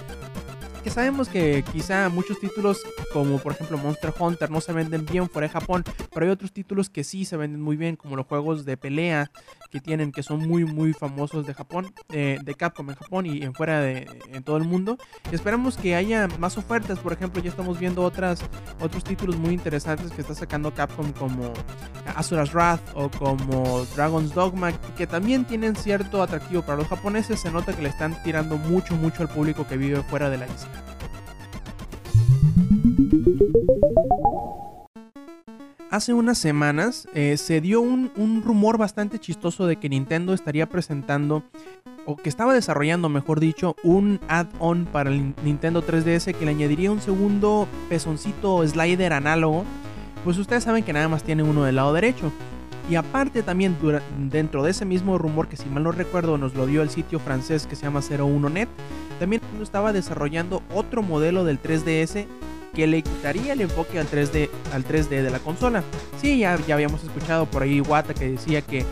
Que 0.83 0.91
sabemos 0.91 1.29
que 1.29 1.65
quizá 1.73 2.11
muchos 2.11 2.39
títulos 2.39 2.83
como 3.13 3.39
por 3.39 3.53
ejemplo 3.53 3.79
Monster 3.79 4.13
Hunter 4.19 4.51
no 4.51 4.61
se 4.61 4.73
venden 4.73 5.07
bien 5.07 5.31
fuera 5.31 5.49
de 5.49 5.53
Japón, 5.53 5.83
pero 6.13 6.27
hay 6.27 6.33
otros 6.33 6.53
títulos 6.53 6.91
que 6.91 7.05
sí 7.05 7.25
se 7.25 7.37
venden 7.37 7.63
muy 7.63 7.77
bien, 7.77 7.97
como 7.97 8.17
los 8.17 8.27
juegos 8.27 8.65
de 8.65 8.77
pelea 8.77 9.31
que 9.75 9.81
tienen, 9.81 10.12
que 10.12 10.23
son 10.23 10.47
muy 10.47 10.64
muy 10.64 10.93
famosos 10.93 11.45
de 11.49 11.52
Japón, 11.52 11.93
de 12.09 12.54
Capcom 12.57 12.88
en 12.90 12.95
Japón 12.95 13.26
y 13.26 13.43
en 13.43 13.54
fuera 13.54 13.81
de 13.81 14.07
en 14.33 14.45
todo 14.45 14.57
el 14.57 14.62
mundo. 14.62 14.97
Y 15.33 15.35
esperamos 15.35 15.76
que 15.76 15.97
haya 15.97 16.28
más 16.38 16.57
ofertas, 16.57 17.00
por 17.00 17.12
ejemplo 17.12 17.43
ya 17.43 17.50
estamos 17.50 17.81
viendo 17.81 18.02
otras 18.02 18.40
otros 18.81 19.02
títulos 19.02 19.37
muy 19.37 19.52
interesantes 19.52 20.12
que 20.12 20.21
está 20.21 20.33
sacando 20.33 20.73
Capcom 20.73 21.11
como 21.14 21.52
Asura's 22.14 22.54
Wrath 22.54 22.83
o 22.95 23.11
como 23.11 23.85
Dragon's 23.97 24.33
Dogma, 24.33 24.71
que 24.97 25.09
también 25.09 25.45
tienen 25.45 25.75
cierto 25.75 26.23
atractivo 26.23 26.62
para 26.62 26.78
los 26.78 26.87
japoneses, 26.87 27.40
se 27.40 27.50
nota 27.50 27.75
que 27.75 27.83
le 27.83 27.88
están 27.88 28.23
tirando 28.23 28.57
mucho 28.57 28.95
mucho 28.95 29.23
al 29.23 29.28
público 29.28 29.66
que 29.66 29.76
vive 29.76 30.04
fuera 30.04 30.31
de 30.31 30.38
la 30.38 30.47
isla. 30.47 30.94
Hace 35.95 36.13
unas 36.13 36.39
semanas 36.39 37.07
eh, 37.15 37.37
se 37.37 37.61
dio 37.61 37.81
un, 37.81 38.43
rumor 38.45 38.79
bastante 38.79 39.21
chistoso 39.21 39.69
de 39.69 39.77
que 39.77 39.89
Nintendo 39.89 40.35
estaría 40.35 40.69
presentando, 40.69 41.45
o 42.05 42.17
que 42.17 42.29
estaba 42.29 42.53
desarrollando, 42.53 43.09
mejor 43.09 43.39
dicho, 43.39 43.77
un 43.85 44.19
add-on 44.27 44.87
para 44.87 45.11
el 45.11 45.35
Nintendo 45.45 45.87
3DS 45.87 46.35
que 46.35 46.45
le 46.45 46.51
añadiría 46.51 46.91
un 46.91 47.01
segundo 47.01 47.69
pezoncito 47.89 48.67
slider 48.67 49.13
análogo. 49.13 49.63
Pues 50.25 50.37
ustedes 50.37 50.65
saben 50.65 50.83
que 50.83 50.93
nada 50.93 51.07
más 51.07 51.23
tiene 51.23 51.45
uno 51.45 51.63
del 51.63 51.77
lado 51.77 51.93
derecho. 51.93 52.33
Y 52.91 52.97
aparte 52.97 53.45
también 53.45 53.77
dentro 54.33 54.65
de 54.65 54.73
ese 54.73 54.85
mismo 54.85 55.17
rumor 55.17 55.47
que 55.47 55.57
si 55.57 55.69
mal 55.69 55.85
no 55.85 55.93
recuerdo 55.93 56.39
nos 56.39 56.57
lo 56.57 56.67
dio 56.67 56.83
el 56.83 56.91
sitio 56.91 57.21
francés 57.21 57.69
que 57.69 57.77
se 57.77 57.83
llama 57.83 58.01
01net, 58.01 58.67
también 59.21 59.41
estaba 59.63 59.93
desarrollando 59.93 60.61
otro 60.75 61.03
modelo 61.03 61.45
del 61.45 61.63
3DS 61.63 62.27
que 62.75 62.87
le 62.87 63.02
quitaría 63.02 63.52
el 63.52 63.61
enfoque 63.61 63.99
al 63.99 64.09
3D, 64.09 64.50
al 64.73 64.85
3D 64.85 65.23
de 65.23 65.31
la 65.31 65.38
consola. 65.38 65.83
Sí, 66.21 66.38
ya, 66.38 66.59
ya 66.66 66.75
habíamos 66.75 67.02
escuchado 67.04 67.47
por 67.47 67.62
ahí 67.62 67.81
Wata 67.81 68.14
que 68.14 68.31
decía 68.31 68.62
que 68.62 68.85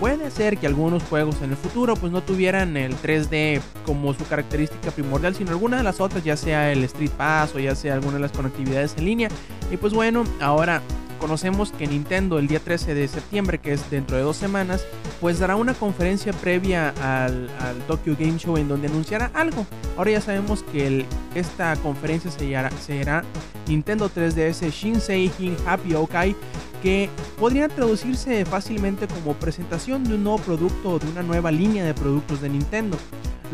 puede 0.00 0.30
ser 0.30 0.58
que 0.58 0.66
algunos 0.66 1.02
juegos 1.04 1.40
en 1.42 1.50
el 1.50 1.56
futuro 1.56 1.94
pues 1.94 2.12
no 2.12 2.22
tuvieran 2.22 2.76
el 2.76 2.96
3D 2.96 3.60
como 3.84 4.14
su 4.14 4.26
característica 4.26 4.90
primordial, 4.90 5.34
sino 5.34 5.50
alguna 5.50 5.76
de 5.76 5.82
las 5.82 6.00
otras, 6.00 6.24
ya 6.24 6.36
sea 6.36 6.72
el 6.72 6.84
Street 6.84 7.10
Pass 7.16 7.54
o 7.54 7.58
ya 7.58 7.74
sea 7.74 7.94
alguna 7.94 8.14
de 8.14 8.20
las 8.20 8.32
conectividades 8.32 8.94
en 8.98 9.04
línea. 9.04 9.28
Y 9.70 9.76
pues 9.76 9.92
bueno, 9.92 10.24
ahora 10.40 10.82
conocemos 11.18 11.72
que 11.72 11.86
Nintendo 11.86 12.38
el 12.38 12.46
día 12.46 12.60
13 12.60 12.94
de 12.94 13.08
septiembre, 13.08 13.58
que 13.58 13.72
es 13.72 13.90
dentro 13.90 14.16
de 14.16 14.22
dos 14.22 14.36
semanas, 14.36 14.84
pues 15.20 15.38
dará 15.38 15.56
una 15.56 15.74
conferencia 15.74 16.32
previa 16.32 16.94
al, 17.00 17.48
Tokyo 17.86 18.16
Game 18.18 18.38
Show 18.38 18.56
en 18.56 18.68
donde 18.68 18.88
anunciará 18.88 19.30
algo. 19.34 19.66
Ahora 19.96 20.12
ya 20.12 20.20
sabemos 20.20 20.62
que 20.62 21.04
esta 21.34 21.76
conferencia 21.76 22.30
se 22.30 22.70
será 22.80 23.24
Nintendo 23.66 24.10
3DS 24.10 24.70
Shinsei 24.70 25.30
Hin 25.38 25.56
Happy 25.66 25.94
Okai, 25.94 26.36
que 26.82 27.08
podría 27.38 27.68
traducirse 27.68 28.44
fácilmente 28.44 29.06
como 29.06 29.34
presentación 29.34 30.04
de 30.04 30.14
un 30.14 30.24
nuevo 30.24 30.38
producto 30.38 30.90
o 30.90 30.98
de 30.98 31.08
una 31.08 31.22
nueva 31.22 31.50
línea 31.50 31.84
de 31.84 31.94
productos 31.94 32.40
de 32.40 32.50
Nintendo. 32.50 32.98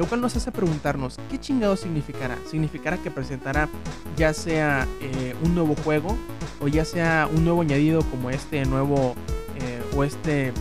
Lo 0.00 0.06
cual 0.06 0.22
nos 0.22 0.34
hace 0.34 0.50
preguntarnos, 0.50 1.18
¿qué 1.30 1.38
chingado 1.38 1.76
significará? 1.76 2.38
¿Significará 2.50 2.96
que 2.96 3.10
presentará 3.10 3.68
ya 4.16 4.32
sea 4.32 4.88
eh, 5.02 5.34
un 5.44 5.54
nuevo 5.54 5.74
juego 5.84 6.16
o 6.58 6.68
ya 6.68 6.86
sea 6.86 7.28
un 7.30 7.44
nuevo 7.44 7.60
añadido 7.60 8.00
como 8.04 8.30
este 8.30 8.64
nuevo 8.64 9.14
eh, 9.56 9.82
o 9.94 10.02
este 10.02 10.54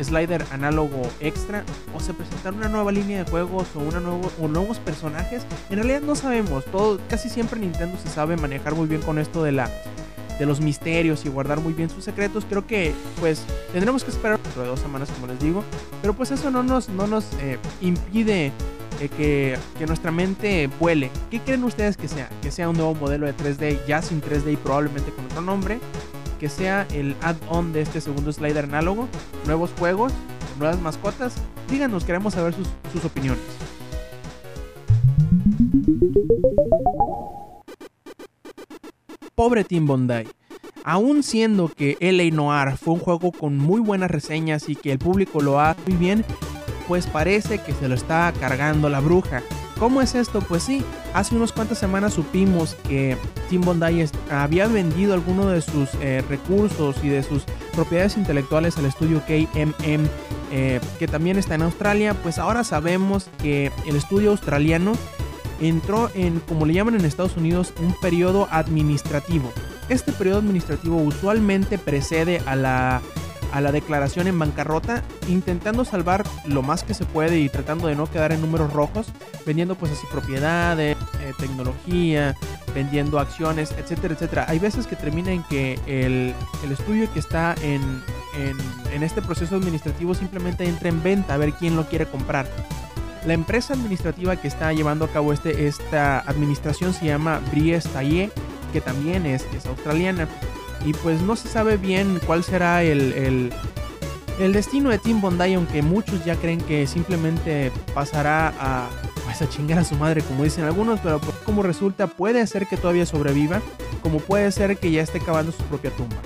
slider 0.00 0.42
análogo 0.52 1.02
extra 1.20 1.64
o 1.94 2.00
se 2.00 2.14
presentará 2.14 2.56
una 2.56 2.70
nueva 2.70 2.90
línea 2.90 3.24
de 3.24 3.30
juegos 3.30 3.68
o, 3.74 3.80
una 3.80 4.00
nuevo, 4.00 4.32
o 4.40 4.48
nuevos 4.48 4.78
personajes? 4.78 5.42
En 5.68 5.76
realidad 5.76 6.00
no 6.00 6.14
sabemos, 6.14 6.64
todo, 6.64 6.98
casi 7.10 7.28
siempre 7.28 7.60
Nintendo 7.60 7.98
se 8.02 8.08
sabe 8.08 8.38
manejar 8.38 8.74
muy 8.74 8.86
bien 8.86 9.02
con 9.02 9.18
esto 9.18 9.42
de 9.42 9.52
la 9.52 9.70
de 10.38 10.46
los 10.46 10.60
misterios 10.60 11.26
y 11.26 11.28
guardar 11.28 11.60
muy 11.60 11.74
bien 11.74 11.90
sus 11.90 12.04
secretos. 12.04 12.46
Creo 12.48 12.66
que 12.66 12.94
pues 13.20 13.42
tendremos 13.72 14.04
que 14.04 14.10
esperar 14.10 14.40
dentro 14.40 14.62
de 14.62 14.68
dos 14.68 14.80
semanas 14.80 15.10
como 15.10 15.26
les 15.26 15.38
digo. 15.40 15.62
Pero 16.00 16.14
pues 16.14 16.30
eso 16.30 16.50
no 16.50 16.62
nos, 16.62 16.88
no 16.88 17.06
nos 17.06 17.24
eh, 17.40 17.58
impide 17.80 18.52
eh, 19.00 19.56
que, 19.78 19.86
nuestra 19.86 20.10
mente 20.10 20.68
vuele. 20.80 21.10
¿Qué 21.30 21.40
creen 21.40 21.64
ustedes 21.64 21.96
que 21.96 22.08
sea? 22.08 22.28
Que 22.42 22.50
sea 22.50 22.68
un 22.68 22.76
nuevo 22.76 22.94
modelo 22.94 23.26
de 23.26 23.34
3D 23.34 23.86
ya 23.86 24.02
sin 24.02 24.20
3D 24.20 24.52
y 24.52 24.56
probablemente 24.56 25.12
con 25.12 25.24
otro 25.26 25.40
nombre. 25.40 25.78
Que 26.40 26.48
sea 26.48 26.86
el 26.92 27.16
add-on 27.22 27.72
de 27.72 27.82
este 27.82 28.00
segundo 28.00 28.32
slider 28.32 28.64
análogo. 28.64 29.08
Nuevos 29.46 29.70
juegos, 29.78 30.12
nuevas 30.58 30.80
mascotas. 30.80 31.34
Díganos, 31.70 32.04
queremos 32.04 32.34
saber 32.34 32.54
sus, 32.54 33.04
opiniones. 33.04 33.42
Pobre 39.34 39.64
Tim 39.64 39.86
Bondi. 39.86 40.26
Aún 40.84 41.22
siendo 41.22 41.68
que 41.68 41.96
LA 42.00 42.34
Noir 42.34 42.76
fue 42.76 42.94
un 42.94 43.00
juego 43.00 43.30
con 43.30 43.58
muy 43.58 43.80
buenas 43.80 44.10
reseñas 44.10 44.68
y 44.68 44.74
que 44.74 44.92
el 44.92 44.98
público 44.98 45.40
lo 45.40 45.60
ha 45.60 45.76
muy 45.86 45.96
bien, 45.96 46.24
pues 46.88 47.06
parece 47.06 47.58
que 47.58 47.72
se 47.74 47.86
lo 47.86 47.94
está 47.94 48.32
cargando 48.40 48.88
la 48.88 49.00
bruja. 49.00 49.42
¿Cómo 49.78 50.02
es 50.02 50.16
esto? 50.16 50.40
Pues 50.40 50.64
sí, 50.64 50.82
hace 51.14 51.36
unas 51.36 51.52
cuantas 51.52 51.78
semanas 51.78 52.14
supimos 52.14 52.74
que 52.88 53.16
Tim 53.48 53.60
Bondi 53.60 54.06
había 54.28 54.66
vendido 54.66 55.14
algunos 55.14 55.52
de 55.52 55.60
sus 55.60 55.90
eh, 56.00 56.24
recursos 56.28 56.96
y 57.04 57.10
de 57.10 57.22
sus 57.22 57.44
propiedades 57.74 58.16
intelectuales 58.16 58.76
al 58.78 58.86
estudio 58.86 59.22
KMM, 59.24 60.08
eh, 60.50 60.80
que 60.98 61.06
también 61.06 61.38
está 61.38 61.54
en 61.54 61.62
Australia. 61.62 62.14
Pues 62.14 62.38
ahora 62.38 62.64
sabemos 62.64 63.28
que 63.40 63.70
el 63.86 63.94
estudio 63.94 64.30
australiano 64.30 64.94
entró 65.60 66.10
en, 66.14 66.40
como 66.40 66.66
le 66.66 66.74
llaman 66.74 66.96
en 66.96 67.04
Estados 67.04 67.36
Unidos, 67.36 67.72
un 67.80 67.94
periodo 68.00 68.48
administrativo. 68.50 69.52
Este 69.88 70.10
periodo 70.12 70.38
administrativo 70.38 70.96
usualmente 70.96 71.78
precede 71.78 72.42
a 72.46 72.56
la, 72.56 73.00
a 73.52 73.60
la 73.60 73.72
declaración 73.72 74.26
en 74.26 74.38
bancarrota, 74.38 75.02
intentando 75.28 75.84
salvar 75.84 76.24
lo 76.46 76.62
más 76.62 76.82
que 76.82 76.94
se 76.94 77.04
puede 77.04 77.38
y 77.38 77.48
tratando 77.48 77.86
de 77.86 77.96
no 77.96 78.10
quedar 78.10 78.32
en 78.32 78.40
números 78.40 78.72
rojos, 78.72 79.08
vendiendo 79.46 79.74
pues 79.74 79.92
así 79.92 80.06
propiedades, 80.10 80.96
eh, 81.20 81.32
tecnología, 81.38 82.34
vendiendo 82.74 83.18
acciones, 83.18 83.72
etcétera, 83.78 84.14
etcétera. 84.14 84.46
Hay 84.48 84.58
veces 84.58 84.86
que 84.86 84.96
termina 84.96 85.32
en 85.32 85.42
que 85.44 85.74
el, 85.86 86.34
el 86.64 86.72
estudio 86.72 87.12
que 87.12 87.18
está 87.18 87.54
en, 87.62 88.02
en, 88.92 89.02
este 89.02 89.22
proceso 89.22 89.56
administrativo 89.56 90.14
simplemente 90.14 90.64
entra 90.64 90.88
en 90.88 91.02
venta 91.02 91.34
a 91.34 91.36
ver 91.36 91.52
quién 91.52 91.76
lo 91.76 91.86
quiere 91.88 92.06
comprar. 92.06 92.46
La 93.26 93.34
empresa 93.34 93.74
administrativa 93.74 94.36
que 94.36 94.48
está 94.48 94.72
llevando 94.72 95.04
a 95.04 95.08
cabo 95.08 95.32
este, 95.32 95.66
esta 95.66 96.20
administración 96.20 96.94
se 96.94 97.06
llama 97.06 97.40
Bries 97.50 97.88
que 98.72 98.80
también 98.80 99.26
es, 99.26 99.46
es, 99.54 99.66
australiana. 99.66 100.28
Y 100.84 100.92
pues 100.94 101.20
no 101.22 101.36
se 101.36 101.48
sabe 101.48 101.76
bien 101.76 102.20
cuál 102.26 102.44
será 102.44 102.82
el, 102.82 103.52
el, 104.38 104.52
destino 104.52 104.90
de 104.90 104.98
Tim 104.98 105.20
Bondi, 105.20 105.54
aunque 105.54 105.82
muchos 105.82 106.24
ya 106.24 106.36
creen 106.36 106.60
que 106.60 106.86
simplemente 106.86 107.72
pasará 107.94 108.54
a, 108.58 108.88
pues 109.24 109.42
a 109.42 109.48
chingar 109.48 109.78
a 109.78 109.84
su 109.84 109.96
madre, 109.96 110.22
como 110.22 110.44
dicen 110.44 110.64
algunos, 110.64 111.00
pero 111.00 111.20
como 111.44 111.62
resulta, 111.62 112.06
puede 112.06 112.46
ser 112.46 112.66
que 112.66 112.76
todavía 112.76 113.06
sobreviva, 113.06 113.60
como 114.02 114.18
puede 114.20 114.50
ser 114.52 114.76
que 114.76 114.90
ya 114.90 115.02
esté 115.02 115.20
cavando 115.20 115.52
su 115.52 115.62
propia 115.64 115.90
tumba. 115.90 116.16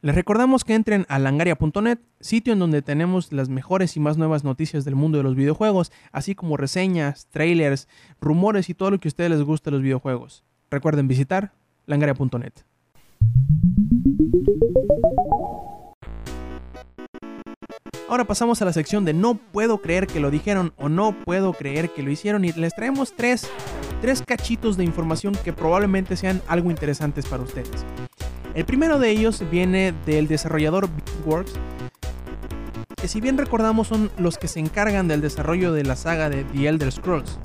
Les 0.00 0.14
recordamos 0.14 0.62
que 0.62 0.74
entren 0.74 1.06
a 1.08 1.18
langaria.net, 1.18 1.98
sitio 2.20 2.52
en 2.52 2.60
donde 2.60 2.82
tenemos 2.82 3.32
las 3.32 3.48
mejores 3.48 3.96
y 3.96 4.00
más 4.00 4.16
nuevas 4.16 4.44
noticias 4.44 4.84
del 4.84 4.94
mundo 4.94 5.18
de 5.18 5.24
los 5.24 5.34
videojuegos, 5.34 5.90
así 6.12 6.36
como 6.36 6.56
reseñas, 6.56 7.26
trailers, 7.30 7.88
rumores 8.20 8.70
y 8.70 8.74
todo 8.74 8.92
lo 8.92 9.00
que 9.00 9.08
a 9.08 9.10
ustedes 9.10 9.30
les 9.30 9.42
guste 9.42 9.70
de 9.70 9.76
los 9.76 9.82
videojuegos. 9.82 10.44
Recuerden 10.70 11.08
visitar 11.08 11.50
langaria.net. 11.86 12.52
Ahora 18.08 18.24
pasamos 18.24 18.62
a 18.62 18.64
la 18.64 18.72
sección 18.72 19.04
de 19.04 19.14
no 19.14 19.34
puedo 19.34 19.82
creer 19.82 20.06
que 20.06 20.20
lo 20.20 20.30
dijeron 20.30 20.72
o 20.76 20.88
no 20.88 21.12
puedo 21.24 21.52
creer 21.54 21.90
que 21.90 22.04
lo 22.04 22.12
hicieron 22.12 22.44
y 22.44 22.52
les 22.52 22.72
traemos 22.76 23.16
tres, 23.16 23.50
tres 24.00 24.22
cachitos 24.22 24.76
de 24.76 24.84
información 24.84 25.36
que 25.44 25.52
probablemente 25.52 26.16
sean 26.16 26.40
algo 26.46 26.70
interesantes 26.70 27.26
para 27.26 27.42
ustedes. 27.42 27.84
El 28.58 28.64
primero 28.64 28.98
de 28.98 29.10
ellos 29.10 29.44
viene 29.52 29.94
del 30.04 30.26
desarrollador 30.26 30.88
Beatworks, 30.90 31.52
que 33.00 33.06
si 33.06 33.20
bien 33.20 33.38
recordamos 33.38 33.86
son 33.86 34.10
los 34.18 34.36
que 34.36 34.48
se 34.48 34.58
encargan 34.58 35.06
del 35.06 35.20
desarrollo 35.20 35.72
de 35.72 35.84
la 35.84 35.94
saga 35.94 36.28
de 36.28 36.42
The 36.42 36.66
Elder 36.66 36.90
Scrolls. 36.90 37.38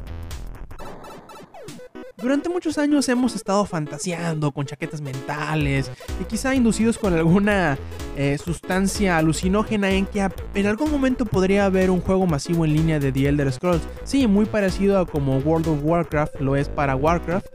Durante 2.17 2.50
muchos 2.50 2.79
años 2.79 3.08
hemos 3.10 3.36
estado 3.36 3.63
fantaseando 3.65 4.51
con 4.51 4.65
chaquetas 4.65 5.01
mentales 5.01 5.91
y 6.20 6.24
quizá 6.24 6.55
inducidos 6.55 6.98
con 6.98 7.13
alguna 7.13 7.77
eh, 8.17 8.39
sustancia 8.43 9.15
alucinógena 9.20 9.91
en 9.91 10.08
que 10.08 10.27
en 10.55 10.65
algún 10.65 10.89
momento 10.89 11.25
podría 11.25 11.65
haber 11.65 11.91
un 11.91 12.01
juego 12.01 12.25
masivo 12.25 12.65
en 12.65 12.74
línea 12.74 12.98
de 12.98 13.12
The 13.12 13.27
Elder 13.27 13.51
Scrolls. 13.51 13.84
Sí, 14.03 14.25
muy 14.25 14.46
parecido 14.46 14.98
a 14.98 15.05
como 15.05 15.38
World 15.38 15.67
of 15.67 15.84
Warcraft 15.84 16.39
lo 16.39 16.55
es 16.55 16.70
para 16.70 16.96
Warcraft. 16.96 17.46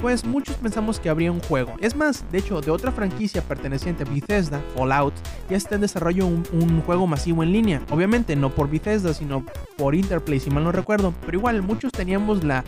Pues 0.00 0.24
muchos 0.24 0.56
pensamos 0.56 0.98
que 0.98 1.10
habría 1.10 1.30
un 1.30 1.40
juego. 1.40 1.74
Es 1.80 1.94
más, 1.94 2.24
de 2.32 2.38
hecho, 2.38 2.60
de 2.60 2.70
otra 2.70 2.90
franquicia 2.90 3.42
perteneciente 3.42 4.04
a 4.04 4.06
Bethesda, 4.06 4.62
Fallout, 4.74 5.14
ya 5.50 5.56
está 5.56 5.74
en 5.74 5.82
desarrollo 5.82 6.26
un, 6.26 6.82
juego 6.82 7.06
masivo 7.06 7.42
en 7.42 7.52
línea. 7.52 7.82
Obviamente 7.90 8.34
no 8.34 8.50
por 8.50 8.70
Bethesda, 8.70 9.12
sino 9.12 9.44
por 9.76 9.94
Interplay, 9.94 10.40
si 10.40 10.50
mal 10.50 10.64
no 10.64 10.72
recuerdo. 10.72 11.12
Pero 11.26 11.38
igual, 11.38 11.62
muchos 11.62 11.92
teníamos 11.92 12.44
la 12.44 12.64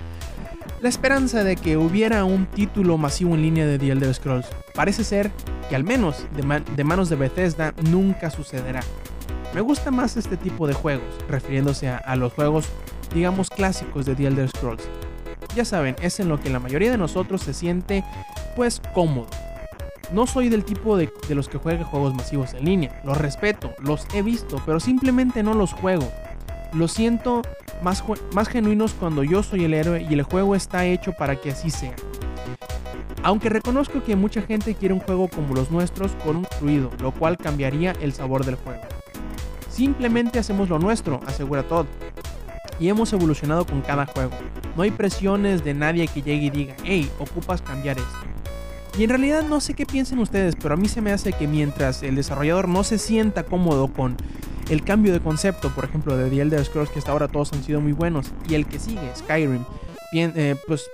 la 0.82 0.88
esperanza 0.88 1.44
de 1.44 1.54
que 1.54 1.76
hubiera 1.76 2.24
un 2.24 2.46
título 2.46 2.98
masivo 2.98 3.36
en 3.36 3.42
línea 3.42 3.66
de 3.66 3.78
The 3.78 3.92
Elder 3.92 4.12
Scrolls. 4.12 4.46
Parece 4.74 5.04
ser 5.04 5.30
que 5.68 5.76
al 5.76 5.84
menos 5.84 6.26
de, 6.34 6.84
manos 6.84 7.08
de 7.08 7.14
Bethesda 7.14 7.72
nunca 7.88 8.30
sucederá. 8.30 8.80
Me 9.54 9.60
gusta 9.60 9.92
más 9.92 10.16
este 10.16 10.36
tipo 10.36 10.66
de 10.66 10.74
juegos, 10.74 11.06
refiriéndose 11.28 11.88
a, 11.88 12.16
los 12.16 12.32
juegos, 12.32 12.66
digamos, 13.14 13.48
clásicos 13.48 14.06
de 14.06 14.16
The 14.16 14.26
Elder 14.26 14.48
Scrolls. 14.48 14.82
Ya 15.54 15.64
saben, 15.64 15.96
es 16.00 16.20
en 16.20 16.28
lo 16.28 16.40
que 16.40 16.50
la 16.50 16.58
mayoría 16.60 16.90
de 16.90 16.98
nosotros 16.98 17.42
se 17.42 17.54
siente, 17.54 18.04
pues, 18.56 18.80
cómodo. 18.94 19.28
No 20.12 20.26
soy 20.26 20.48
del 20.48 20.64
tipo 20.64 20.96
de, 20.96 21.10
los 21.30 21.48
que 21.48 21.58
juega 21.58 21.84
juegos 21.84 22.14
masivos 22.14 22.52
en 22.54 22.66
línea, 22.66 23.00
los 23.04 23.16
respeto, 23.16 23.72
los 23.78 24.06
he 24.14 24.22
visto, 24.22 24.60
pero 24.66 24.78
simplemente 24.78 25.42
no 25.42 25.54
los 25.54 25.72
juego. 25.72 26.10
Lo 26.74 26.88
siento 26.88 27.42
más, 27.82 28.04
más 28.34 28.48
genuinos 28.48 28.92
cuando 28.92 29.24
yo 29.24 29.42
soy 29.42 29.64
el 29.64 29.74
héroe 29.74 30.06
y 30.08 30.12
el 30.12 30.22
juego 30.22 30.54
está 30.54 30.84
hecho 30.84 31.12
para 31.12 31.36
que 31.36 31.50
así 31.50 31.70
sea. 31.70 31.94
Aunque 33.22 33.48
reconozco 33.48 34.02
que 34.02 34.16
mucha 34.16 34.42
gente 34.42 34.74
quiere 34.74 34.94
un 34.94 35.00
juego 35.00 35.28
como 35.28 35.54
los 35.54 35.70
nuestros 35.70 36.12
con 36.24 36.36
un 36.36 36.44
fluido, 36.58 36.90
lo 37.00 37.12
cual 37.12 37.36
cambiaría 37.38 37.92
el 38.00 38.12
sabor 38.12 38.44
del 38.44 38.56
juego. 38.56 38.82
Simplemente 39.70 40.38
hacemos 40.38 40.68
lo 40.68 40.78
nuestro, 40.78 41.20
asegura 41.26 41.62
Todd. 41.62 41.86
Y 42.78 42.88
hemos 42.88 43.12
evolucionado 43.12 43.64
con 43.64 43.80
cada 43.80 44.06
juego. 44.06 44.32
No 44.76 44.82
hay 44.82 44.90
presiones 44.90 45.64
de 45.64 45.74
nadie 45.74 46.08
que 46.08 46.22
llegue 46.22 46.46
y 46.46 46.50
diga, 46.50 46.74
hey, 46.84 47.10
ocupas 47.18 47.62
cambiar 47.62 47.98
esto. 47.98 48.32
Y 48.98 49.04
en 49.04 49.10
realidad 49.10 49.42
no 49.48 49.60
sé 49.60 49.74
qué 49.74 49.86
piensen 49.86 50.18
ustedes, 50.18 50.54
pero 50.56 50.74
a 50.74 50.76
mí 50.76 50.88
se 50.88 51.00
me 51.00 51.12
hace 51.12 51.32
que 51.32 51.46
mientras 51.46 52.02
el 52.02 52.14
desarrollador 52.14 52.68
no 52.68 52.84
se 52.84 52.98
sienta 52.98 53.44
cómodo 53.44 53.88
con 53.88 54.16
el 54.68 54.84
cambio 54.84 55.12
de 55.12 55.20
concepto, 55.20 55.70
por 55.70 55.84
ejemplo, 55.84 56.16
de 56.16 56.28
The 56.28 56.40
Elder 56.42 56.64
Scrolls, 56.64 56.90
que 56.90 56.98
hasta 56.98 57.12
ahora 57.12 57.28
todos 57.28 57.52
han 57.52 57.62
sido 57.62 57.80
muy 57.80 57.92
buenos, 57.92 58.32
y 58.48 58.54
el 58.54 58.66
que 58.66 58.78
sigue, 58.78 59.10
Skyrim, 59.16 59.64
bien, 60.12 60.32
eh, 60.36 60.56
pues 60.66 60.88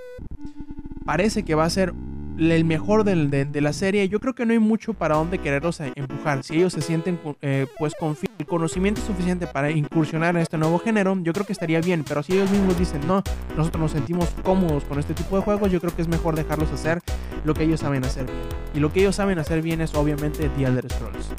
parece 1.05 1.43
que 1.43 1.55
va 1.55 1.65
a 1.65 1.69
ser 1.69 1.93
el 2.39 2.65
mejor 2.65 3.03
de, 3.03 3.61
la 3.61 3.73
serie. 3.73 4.07
Yo 4.07 4.19
creo 4.19 4.33
que 4.33 4.45
no 4.45 4.53
hay 4.53 4.59
mucho 4.59 4.93
para 4.93 5.15
dónde 5.15 5.39
quererlos 5.39 5.79
empujar. 5.79 6.43
Si 6.43 6.55
ellos 6.55 6.73
se 6.73 6.81
sienten 6.81 7.19
eh, 7.41 7.67
pues 7.77 7.93
con 7.99 8.15
el 8.37 8.45
conocimiento 8.45 9.01
suficiente 9.01 9.47
para 9.47 9.69
incursionar 9.71 10.35
en 10.35 10.41
este 10.41 10.57
nuevo 10.57 10.79
género, 10.79 11.17
yo 11.21 11.33
creo 11.33 11.45
que 11.45 11.53
estaría 11.53 11.81
bien. 11.81 12.05
Pero 12.07 12.23
si 12.23 12.33
ellos 12.33 12.49
mismos 12.51 12.79
dicen, 12.79 13.01
no, 13.05 13.23
nosotros 13.57 13.81
nos 13.81 13.91
sentimos 13.91 14.29
cómodos 14.43 14.85
con 14.85 14.99
este 14.99 15.13
tipo 15.13 15.35
de 15.35 15.43
juegos, 15.43 15.71
yo 15.71 15.81
creo 15.81 15.95
que 15.95 16.01
es 16.01 16.07
mejor 16.07 16.35
dejarlos 16.35 16.71
hacer 16.71 17.01
lo 17.43 17.53
que 17.53 17.63
ellos 17.63 17.81
saben 17.81 18.05
hacer 18.05 18.25
bien. 18.25 18.37
Y 18.73 18.79
lo 18.79 18.91
que 18.93 19.01
ellos 19.01 19.15
saben 19.15 19.39
hacer 19.39 19.61
bien 19.61 19.81
es 19.81 19.93
obviamente 19.95 20.49
The 20.57 20.63
Elder 20.63 20.87
Scrolls. 20.91 21.29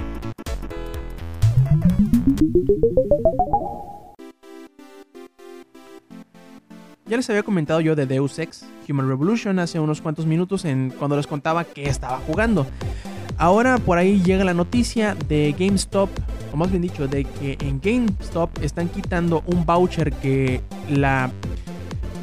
Ya 7.10 7.16
les 7.16 7.28
había 7.28 7.42
comentado 7.42 7.80
yo 7.80 7.96
de 7.96 8.06
Deus 8.06 8.38
Ex 8.38 8.64
Human 8.88 9.08
Revolution 9.08 9.58
hace 9.58 9.80
unos 9.80 10.00
cuantos 10.00 10.26
minutos 10.26 10.64
en 10.64 10.90
cuando 10.96 11.16
les 11.16 11.26
contaba 11.26 11.64
que 11.64 11.88
estaba 11.88 12.18
jugando. 12.18 12.68
Ahora 13.36 13.78
por 13.78 13.98
ahí 13.98 14.22
llega 14.22 14.44
la 14.44 14.54
noticia 14.54 15.16
de 15.26 15.52
GameStop, 15.58 16.08
o 16.52 16.56
más 16.56 16.70
bien 16.70 16.82
dicho, 16.82 17.08
de 17.08 17.24
que 17.24 17.58
en 17.62 17.80
GameStop 17.80 18.62
están 18.62 18.88
quitando 18.88 19.42
un 19.46 19.66
voucher 19.66 20.12
que 20.12 20.60
la, 20.88 21.32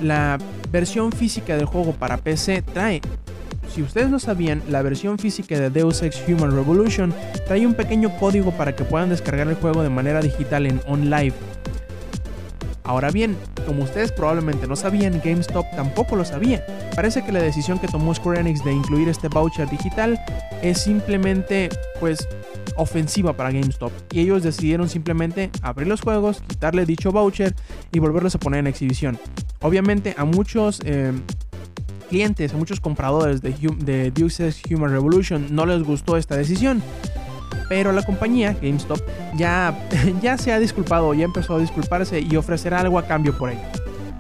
la 0.02 0.38
versión 0.72 1.12
física 1.12 1.58
del 1.58 1.66
juego 1.66 1.92
para 1.92 2.16
PC 2.16 2.62
trae. 2.62 3.02
Si 3.68 3.82
ustedes 3.82 4.10
no 4.10 4.20
sabían, 4.20 4.64
la 4.70 4.84
versión 4.84 5.20
física 5.20 5.60
de 5.60 5.70
Deus 5.70 6.02
Ex 6.02 6.24
Human 6.30 6.52
Revolution 6.52 7.14
trae 7.46 7.68
un 7.68 7.74
pequeño 7.74 8.18
código 8.18 8.52
para 8.52 8.74
que 8.74 8.86
puedan 8.86 9.10
descargar 9.10 9.50
el 9.50 9.56
juego 9.56 9.84
de 9.84 9.90
manera 9.90 10.22
digital 10.22 10.66
en 10.66 10.80
OnLive. 10.88 11.34
Ahora 12.88 13.12
bien, 13.12 13.38
como 13.66 13.84
ustedes 13.84 14.14
probablemente 14.14 14.66
no 14.66 14.78
sabían, 14.78 15.22
GameStop 15.24 15.66
tampoco 15.76 16.16
lo 16.16 16.24
sabía. 16.24 16.66
Parece 16.96 17.24
que 17.24 17.34
la 17.34 17.42
decisión 17.42 17.80
que 17.80 17.88
tomó 17.88 18.16
Square 18.16 18.40
Enix 18.40 18.64
de 18.64 18.72
incluir 18.72 19.10
este 19.10 19.28
voucher 19.28 19.70
digital 19.70 20.18
es 20.62 20.82
simplemente, 20.82 21.70
pues, 22.00 22.28
ofensiva 22.78 23.34
para 23.34 23.52
GameStop. 23.52 23.92
Y 24.12 24.22
ellos 24.22 24.42
decidieron 24.42 24.88
simplemente 24.88 25.52
abrir 25.62 25.90
los 25.90 26.00
juegos, 26.00 26.42
quitarle 26.48 26.86
dicho 26.86 27.12
voucher 27.12 27.54
y 27.92 28.00
volverlos 28.00 28.36
a 28.36 28.40
poner 28.40 28.62
en 28.62 28.68
exhibición. 28.68 29.20
Obviamente 29.62 30.16
a 30.18 30.26
muchos... 30.26 30.80
Eh, 30.86 31.12
clientes, 32.08 32.54
a 32.54 32.56
muchos 32.56 32.80
compradores 32.80 33.42
de, 33.42 33.54
de 33.80 34.12
Deus 34.12 34.40
Human 34.72 34.92
Revolution 34.92 35.48
no 35.52 35.66
les 35.66 35.84
gustó 35.84 36.16
esta 36.16 36.38
decisión, 36.38 36.82
pero 37.70 37.92
la 37.92 38.04
compañía, 38.04 38.56
GameStop, 38.62 39.00
ya, 39.36 39.78
ya 40.22 40.38
se 40.38 40.52
ha 40.52 40.60
disculpado, 40.60 41.14
ya 41.14 41.26
empezó 41.26 41.56
a 41.56 41.60
disculparse 41.60 42.20
y 42.20 42.36
ofrecerá 42.36 42.80
algo 42.80 43.00
a 43.00 43.04
cambio 43.04 43.38
por 43.38 43.50
ello. 43.50 43.62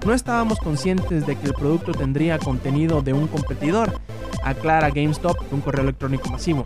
No 0.05 0.13
estábamos 0.13 0.59
conscientes 0.59 1.25
de 1.25 1.35
que 1.35 1.47
el 1.47 1.53
producto 1.53 1.91
tendría 1.91 2.39
contenido 2.39 3.01
de 3.01 3.13
un 3.13 3.27
competidor, 3.27 3.99
aclara 4.43 4.89
GameStop 4.89 5.37
un 5.51 5.61
correo 5.61 5.83
electrónico 5.83 6.29
masivo. 6.29 6.65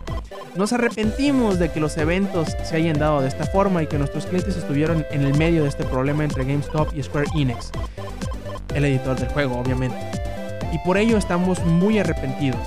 Nos 0.54 0.72
arrepentimos 0.72 1.58
de 1.58 1.70
que 1.70 1.80
los 1.80 1.96
eventos 1.96 2.54
se 2.62 2.76
hayan 2.76 2.98
dado 2.98 3.20
de 3.20 3.28
esta 3.28 3.44
forma 3.46 3.82
y 3.82 3.86
que 3.86 3.98
nuestros 3.98 4.26
clientes 4.26 4.56
estuvieron 4.56 5.04
en 5.10 5.22
el 5.22 5.36
medio 5.36 5.62
de 5.62 5.70
este 5.70 5.84
problema 5.84 6.24
entre 6.24 6.44
GameStop 6.44 6.96
y 6.96 7.02
Square 7.02 7.28
Enix, 7.34 7.72
el 8.74 8.84
editor 8.84 9.18
del 9.18 9.28
juego, 9.30 9.58
obviamente. 9.58 9.98
Y 10.72 10.78
por 10.86 10.96
ello 10.96 11.18
estamos 11.18 11.64
muy 11.64 11.98
arrepentidos. 11.98 12.60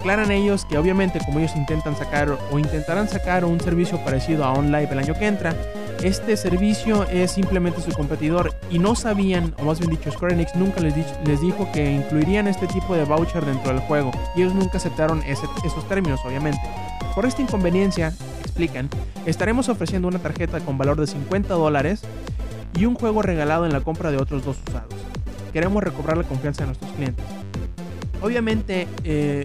Aclaran 0.00 0.30
ellos 0.30 0.64
que 0.64 0.78
obviamente 0.78 1.18
como 1.18 1.40
ellos 1.40 1.54
intentan 1.54 1.94
sacar 1.94 2.34
o 2.50 2.58
intentarán 2.58 3.06
sacar 3.06 3.44
un 3.44 3.60
servicio 3.60 4.02
parecido 4.02 4.46
a 4.46 4.52
OnLive 4.54 4.88
el 4.92 4.98
año 4.98 5.12
que 5.12 5.26
entra, 5.26 5.54
este 6.02 6.38
servicio 6.38 7.04
es 7.04 7.32
simplemente 7.32 7.82
su 7.82 7.92
competidor 7.92 8.54
y 8.70 8.78
no 8.78 8.94
sabían, 8.94 9.54
o 9.58 9.64
más 9.64 9.78
bien 9.78 9.90
dicho, 9.90 10.10
Square 10.10 10.32
Enix 10.32 10.56
nunca 10.56 10.80
les, 10.80 10.94
les 11.26 11.42
dijo 11.42 11.70
que 11.72 11.92
incluirían 11.92 12.48
este 12.48 12.66
tipo 12.66 12.94
de 12.96 13.04
voucher 13.04 13.44
dentro 13.44 13.74
del 13.74 13.80
juego 13.80 14.10
y 14.34 14.40
ellos 14.40 14.54
nunca 14.54 14.78
aceptaron 14.78 15.22
esos 15.24 15.86
términos, 15.86 16.18
obviamente. 16.24 16.62
Por 17.14 17.26
esta 17.26 17.42
inconveniencia, 17.42 18.14
explican, 18.40 18.88
estaremos 19.26 19.68
ofreciendo 19.68 20.08
una 20.08 20.18
tarjeta 20.18 20.60
con 20.60 20.78
valor 20.78 20.98
de 20.98 21.08
50 21.08 21.52
dólares 21.52 22.00
y 22.78 22.86
un 22.86 22.94
juego 22.94 23.20
regalado 23.20 23.66
en 23.66 23.72
la 23.74 23.82
compra 23.82 24.10
de 24.10 24.16
otros 24.16 24.46
dos 24.46 24.56
usados. 24.66 24.94
Queremos 25.52 25.84
recobrar 25.84 26.16
la 26.16 26.24
confianza 26.24 26.62
de 26.62 26.68
nuestros 26.68 26.90
clientes. 26.92 27.26
Obviamente, 28.22 28.88
eh, 29.04 29.44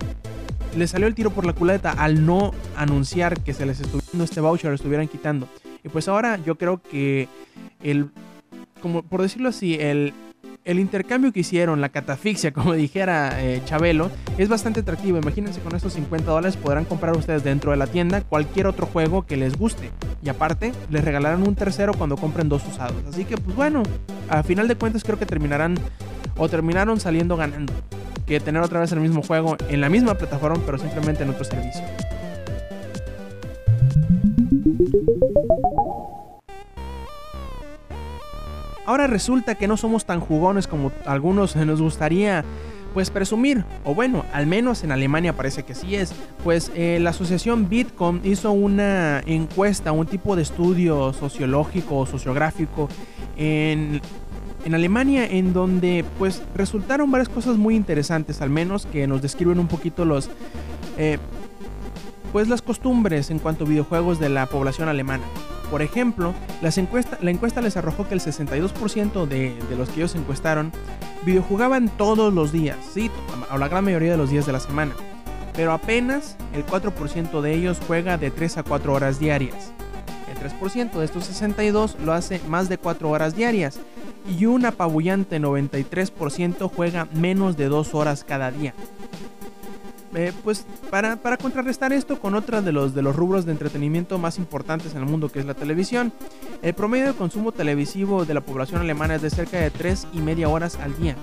le 0.76 0.88
salió 0.88 1.08
el 1.08 1.16
tiro 1.16 1.32
por 1.32 1.46
la 1.46 1.54
culeta 1.54 1.92
al 1.92 2.26
no 2.26 2.52
anunciar 2.76 3.42
que 3.42 3.54
se 3.54 3.66
les 3.66 3.80
estuviera 3.80 4.24
este 4.24 4.42
voucher, 4.42 4.70
lo 4.70 4.76
estuvieran 4.76 5.08
quitando. 5.08 5.48
Y 5.84 5.90
pues 5.90 6.08
ahora 6.08 6.38
yo 6.38 6.56
creo 6.56 6.82
que 6.82 7.28
el, 7.82 8.10
como 8.82 9.04
por 9.04 9.22
decirlo 9.22 9.50
así, 9.50 9.76
el, 9.76 10.14
el 10.66 10.80
intercambio 10.80 11.32
que 11.32 11.42
hicieron, 11.42 11.80
la 11.80 11.90
catafixia, 11.90 12.52
como 12.54 12.74
dijera 12.74 13.42
eh, 13.42 13.62
Chabelo, 13.66 14.12
es 14.38 14.50
bastante 14.50 14.82
atractivo. 14.82 15.18
Imagínense 15.18 15.62
con 15.62 15.76
estos 15.76 15.94
50 15.94 16.30
dólares 16.30 16.58
podrán 16.58 16.86
comprar 16.86 17.16
ustedes 17.16 17.44
dentro 17.44 17.72
de 17.72 17.78
la 17.78 17.88
tienda 17.88 18.22
cualquier 18.22 18.68
otro 18.68 18.86
juego 18.86 19.26
que 19.26 19.38
les 19.38 19.58
guste. 19.58 19.92
Y 20.24 20.30
aparte, 20.30 20.74
les 20.90 21.06
regalarán 21.06 21.48
un 21.48 21.56
tercero 21.56 21.94
cuando 21.94 22.18
compren 22.18 22.50
dos 22.50 22.66
usados. 22.68 22.98
Así 23.08 23.26
que, 23.26 23.38
pues 23.38 23.56
bueno, 23.56 23.84
a 24.28 24.44
final 24.44 24.68
de 24.68 24.76
cuentas 24.76 25.04
creo 25.04 25.20
que 25.20 25.26
terminarán 25.26 25.76
o 26.38 26.50
terminaron 26.50 27.00
saliendo 27.00 27.38
ganando 27.38 27.74
que 28.26 28.40
tener 28.40 28.62
otra 28.62 28.80
vez 28.80 28.92
el 28.92 29.00
mismo 29.00 29.22
juego 29.22 29.58
en 29.70 29.82
la 29.82 29.90
misma 29.90 30.16
plataforma, 30.16 30.62
pero 30.66 30.78
simplemente 30.78 31.24
en 31.24 31.30
otro 31.30 31.44
servicio. 31.44 31.84
Ahora 38.86 39.08
resulta 39.08 39.56
que 39.56 39.68
no 39.68 39.78
somos 39.78 40.06
tan 40.06 40.20
jugones 40.20 40.68
como 40.68 40.92
algunos 41.06 41.56
nos 41.56 41.82
gustaría 41.82 42.46
pues 42.94 43.10
presumir, 43.10 43.66
o 43.84 43.94
bueno, 43.94 44.24
al 44.32 44.48
menos 44.48 44.86
en 44.86 44.92
Alemania 44.94 45.34
parece 45.34 45.64
que 45.64 45.76
sí 45.76 45.96
es, 45.96 46.14
pues 46.46 46.72
eh, 46.76 46.98
la 47.02 47.10
asociación 47.10 47.68
Bitcoin 47.68 48.22
hizo 48.24 48.54
una 48.54 49.20
encuesta, 49.26 49.92
un 49.92 50.08
tipo 50.08 50.38
de 50.38 50.44
estudio 50.44 51.12
sociológico 51.12 51.98
o 51.98 52.06
sociográfico 52.06 52.88
en 53.36 54.02
en 54.66 54.74
Alemania 54.74 55.26
en 55.26 55.54
donde 55.54 56.04
pues 56.18 56.42
resultaron 56.56 57.12
varias 57.12 57.30
cosas 57.30 57.56
muy 57.56 57.76
interesantes, 57.76 58.42
al 58.42 58.50
menos 58.50 58.88
que 58.88 59.08
nos 59.08 59.22
describen 59.22 59.60
un 59.60 59.68
poquito 59.68 60.04
los... 60.04 60.30
Eh, 60.98 61.20
pues 62.34 62.50
las 62.50 62.62
costumbres 62.62 63.32
en 63.32 63.40
cuanto 63.40 63.64
a 63.64 63.68
videojuegos 63.68 64.20
de 64.20 64.28
la 64.28 64.48
población 64.48 64.90
alemana. 64.90 65.24
Por 65.72 65.82
ejemplo, 65.82 66.34
la 66.62 67.32
encuesta 67.32 67.62
les 67.62 67.78
arrojó 67.78 68.08
que 68.08 68.14
el 68.14 68.20
62% 68.20 69.26
de, 69.26 69.56
de, 69.70 69.76
los 69.78 69.90
que 69.90 70.02
ellos 70.02 70.16
encuestaron 70.16 70.74
videojugaban 71.26 71.88
todos 71.88 72.34
los 72.34 72.52
días, 72.52 72.78
sí, 72.94 73.10
o 73.52 73.58
la 73.58 73.70
gran 73.70 73.86
mayoría 73.86 74.12
de 74.12 74.18
los 74.18 74.30
días 74.30 74.46
de 74.46 74.52
la 74.52 74.60
semana. 74.60 74.94
Pero 75.54 75.72
apenas 75.72 76.36
el 76.54 76.66
4% 76.66 77.40
de 77.40 77.54
ellos 77.54 77.80
juega 77.88 78.18
de 78.18 78.32
3 78.32 78.58
a 78.58 78.64
4 78.64 78.94
horas 78.94 79.18
diarias. 79.18 79.72
El 80.30 80.38
3% 80.38 80.92
de 80.92 81.06
estos 81.06 81.26
62 81.26 81.98
lo 82.04 82.12
hace 82.12 82.42
más 82.50 82.68
de 82.68 82.78
4 82.78 83.10
horas 83.10 83.36
diarias. 83.36 83.80
Y 84.28 84.46
un 84.46 84.66
apabullante 84.66 85.40
93% 85.40 86.72
juega 86.74 87.08
menos 87.14 87.58
de 87.58 87.68
2 87.68 87.94
horas 87.94 88.24
cada 88.24 88.52
día. 88.52 88.74
Eh, 90.16 90.32
pues 90.46 90.66
para, 90.90 91.18
para, 91.18 91.36
contrarrestar 91.36 91.92
esto 91.92 92.22
con 92.22 92.36
otra 92.36 92.62
de 92.62 92.72
los, 92.72 92.96
de 92.96 93.02
los 93.02 93.14
rubros 93.14 93.46
de 93.46 93.52
entretenimiento 93.52 94.18
más 94.18 94.38
importantes 94.38 94.94
en 94.94 95.00
el 95.00 95.06
mundo 95.06 95.28
que 95.28 95.40
es 95.40 95.46
la 95.46 95.56
televisión, 95.56 96.14
el 96.62 96.74
promedio 96.74 97.08
de 97.08 97.14
consumo 97.14 97.52
televisivo 97.52 98.24
de 98.24 98.34
la 98.34 98.40
población 98.40 98.80
alemana 98.80 99.16
es 99.16 99.22
de 99.22 99.30
cerca 99.30 99.60
de 99.60 99.72
3 99.72 100.08
y 100.14 100.20
media 100.20 100.48
horas 100.48 100.78
al 100.78 100.98
día. 100.98 101.18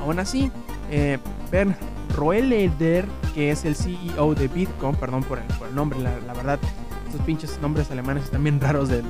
Aún 0.00 0.18
así, 0.18 0.50
eh, 0.90 1.18
Bern 1.50 1.76
Roelleder, 2.16 3.04
que 3.34 3.50
es 3.50 3.66
el 3.66 3.76
CEO 3.76 4.34
de 4.34 4.48
Bitcoin, 4.48 4.96
perdón 4.96 5.22
por 5.22 5.38
el, 5.38 5.44
por 5.58 5.68
el 5.68 5.74
nombre, 5.74 5.98
la, 6.00 6.32
verdad, 6.32 6.58
estos 7.06 7.20
pinches 7.26 7.58
nombres 7.60 7.90
alemanes 7.90 8.24
están 8.24 8.42
bien 8.42 8.58
raros 8.58 8.88
de 8.88 9.02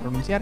pronunciar, 0.00 0.40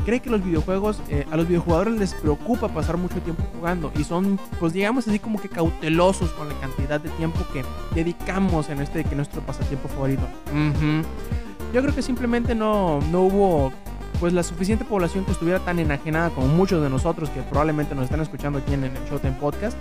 cree 0.00 0.20
que 0.20 0.30
los 0.30 0.44
videojuegos, 0.44 1.00
eh, 1.08 1.26
a 1.30 1.36
los 1.36 1.46
videojugadores 1.46 1.94
les 1.98 2.14
preocupa 2.14 2.68
pasar 2.68 2.96
mucho 2.96 3.20
tiempo 3.20 3.42
jugando 3.54 3.92
y 3.96 4.04
son, 4.04 4.38
pues 4.58 4.72
digamos 4.72 5.06
así 5.08 5.18
como 5.18 5.40
que 5.40 5.48
cautelosos 5.48 6.30
con 6.30 6.48
la 6.48 6.54
cantidad 6.60 7.00
de 7.00 7.08
tiempo 7.10 7.40
que 7.52 7.64
dedicamos 7.94 8.68
en 8.68 8.80
este 8.80 9.04
que 9.04 9.14
nuestro 9.14 9.40
pasatiempo 9.42 9.88
favorito. 9.88 10.22
Uh 10.52 10.56
-huh. 10.56 11.04
Yo 11.72 11.82
creo 11.82 11.94
que 11.94 12.02
simplemente 12.02 12.54
no, 12.54 13.00
no 13.12 13.22
hubo 13.22 13.72
pues 14.18 14.32
la 14.32 14.42
suficiente 14.42 14.84
población 14.84 15.24
que 15.24 15.32
estuviera 15.32 15.60
tan 15.60 15.78
enajenada 15.78 16.30
como 16.30 16.46
muchos 16.48 16.82
de 16.82 16.90
nosotros 16.90 17.30
que 17.30 17.40
probablemente 17.42 17.94
nos 17.94 18.04
están 18.04 18.20
escuchando 18.20 18.58
aquí 18.58 18.74
en 18.74 18.84
el 18.84 18.92
Showtime 19.08 19.36
Podcast 19.40 19.80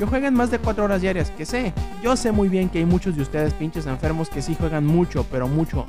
que 0.00 0.06
jueguen 0.06 0.32
más 0.32 0.50
de 0.50 0.58
4 0.58 0.82
horas 0.82 1.02
diarias, 1.02 1.30
que 1.30 1.44
sé, 1.44 1.74
yo 2.02 2.16
sé 2.16 2.32
muy 2.32 2.48
bien 2.48 2.70
que 2.70 2.78
hay 2.78 2.86
muchos 2.86 3.16
de 3.16 3.22
ustedes 3.22 3.52
pinches 3.52 3.84
enfermos 3.84 4.30
que 4.30 4.40
sí 4.40 4.56
juegan 4.58 4.86
mucho, 4.86 5.26
pero 5.30 5.46
mucho. 5.46 5.84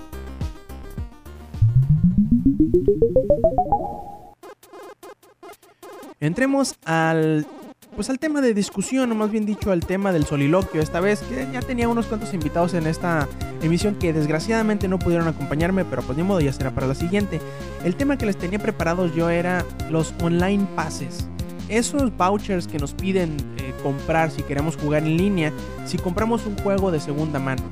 Entremos 6.21 6.75
al 6.85 7.47
pues 7.95 8.09
al 8.11 8.19
tema 8.19 8.41
de 8.41 8.53
discusión, 8.53 9.11
o 9.11 9.15
más 9.15 9.31
bien 9.31 9.45
dicho 9.45 9.71
al 9.71 9.85
tema 9.85 10.13
del 10.13 10.23
soliloquio 10.25 10.81
esta 10.81 10.99
vez, 10.99 11.19
que 11.21 11.47
ya 11.51 11.61
tenía 11.61 11.89
unos 11.89 12.05
cuantos 12.05 12.33
invitados 12.33 12.75
en 12.75 12.85
esta 12.85 13.27
emisión 13.61 13.95
que 13.95 14.13
desgraciadamente 14.13 14.87
no 14.87 14.99
pudieron 14.99 15.27
acompañarme, 15.27 15.83
pero 15.83 16.03
pues 16.03 16.17
ni 16.17 16.23
modo 16.23 16.39
ya 16.39 16.53
será 16.53 16.71
para 16.71 16.85
la 16.85 16.93
siguiente. 16.93 17.41
El 17.83 17.95
tema 17.95 18.19
que 18.19 18.27
les 18.27 18.37
tenía 18.37 18.59
preparados 18.59 19.13
yo 19.15 19.31
era 19.31 19.65
los 19.89 20.13
online 20.21 20.65
passes. 20.75 21.27
Esos 21.69 22.15
vouchers 22.15 22.67
que 22.67 22.77
nos 22.77 22.93
piden 22.93 23.35
eh, 23.57 23.73
comprar 23.81 24.29
si 24.29 24.43
queremos 24.43 24.77
jugar 24.77 25.03
en 25.03 25.17
línea, 25.17 25.51
si 25.85 25.97
compramos 25.97 26.45
un 26.45 26.55
juego 26.59 26.91
de 26.91 26.99
segunda 26.99 27.39
mano. 27.39 27.63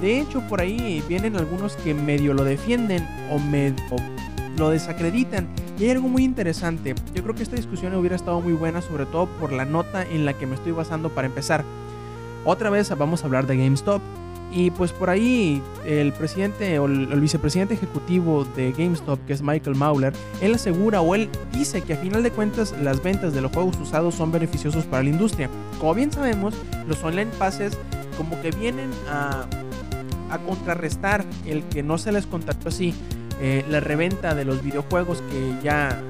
De 0.00 0.20
hecho, 0.20 0.40
por 0.48 0.60
ahí 0.60 1.02
vienen 1.08 1.36
algunos 1.36 1.76
que 1.76 1.94
medio 1.94 2.34
lo 2.34 2.42
defienden 2.42 3.06
o, 3.30 3.38
me, 3.38 3.68
o 3.90 3.96
lo 4.58 4.70
desacreditan. 4.70 5.46
Y 5.82 5.86
hay 5.86 5.90
algo 5.90 6.06
muy 6.06 6.22
interesante. 6.22 6.94
Yo 7.12 7.24
creo 7.24 7.34
que 7.34 7.42
esta 7.42 7.56
discusión 7.56 7.92
hubiera 7.96 8.14
estado 8.14 8.40
muy 8.40 8.52
buena, 8.52 8.80
sobre 8.82 9.04
todo 9.04 9.26
por 9.40 9.52
la 9.52 9.64
nota 9.64 10.06
en 10.08 10.24
la 10.24 10.32
que 10.32 10.46
me 10.46 10.54
estoy 10.54 10.70
basando 10.70 11.08
para 11.08 11.26
empezar. 11.26 11.64
Otra 12.44 12.70
vez 12.70 12.96
vamos 12.96 13.22
a 13.22 13.26
hablar 13.26 13.48
de 13.48 13.56
GameStop. 13.56 14.00
Y 14.52 14.70
pues 14.70 14.92
por 14.92 15.10
ahí 15.10 15.60
el 15.84 16.12
presidente 16.12 16.78
o 16.78 16.84
el, 16.84 17.20
vicepresidente 17.20 17.74
ejecutivo 17.74 18.44
de 18.44 18.70
GameStop, 18.70 19.26
que 19.26 19.32
es 19.32 19.42
Michael 19.42 19.74
Mauler, 19.74 20.12
él 20.40 20.54
asegura 20.54 21.00
o 21.00 21.16
él 21.16 21.28
dice 21.52 21.80
que 21.80 21.94
a 21.94 21.96
final 21.96 22.22
de 22.22 22.30
cuentas 22.30 22.72
las 22.80 23.02
ventas 23.02 23.34
de 23.34 23.40
los 23.40 23.50
juegos 23.50 23.76
usados 23.80 24.14
son 24.14 24.30
beneficiosos 24.30 24.84
para 24.84 25.02
la 25.02 25.08
industria. 25.08 25.50
Como 25.80 25.94
bien 25.94 26.12
sabemos, 26.12 26.54
los 26.86 27.02
online 27.02 27.32
passes 27.40 27.76
como 28.16 28.40
que 28.40 28.52
vienen 28.52 28.90
a, 29.10 29.46
contrarrestar 30.46 31.24
el 31.44 31.62
que 31.64 31.82
no 31.82 31.98
se 31.98 32.12
les 32.12 32.24
contactó 32.24 32.68
así 32.68 32.94
eh, 33.40 33.64
la 33.68 33.80
reventa 33.80 34.34
de 34.34 34.44
los 34.44 34.62
videojuegos 34.62 35.22
que 35.30 35.54
ya 35.62 36.00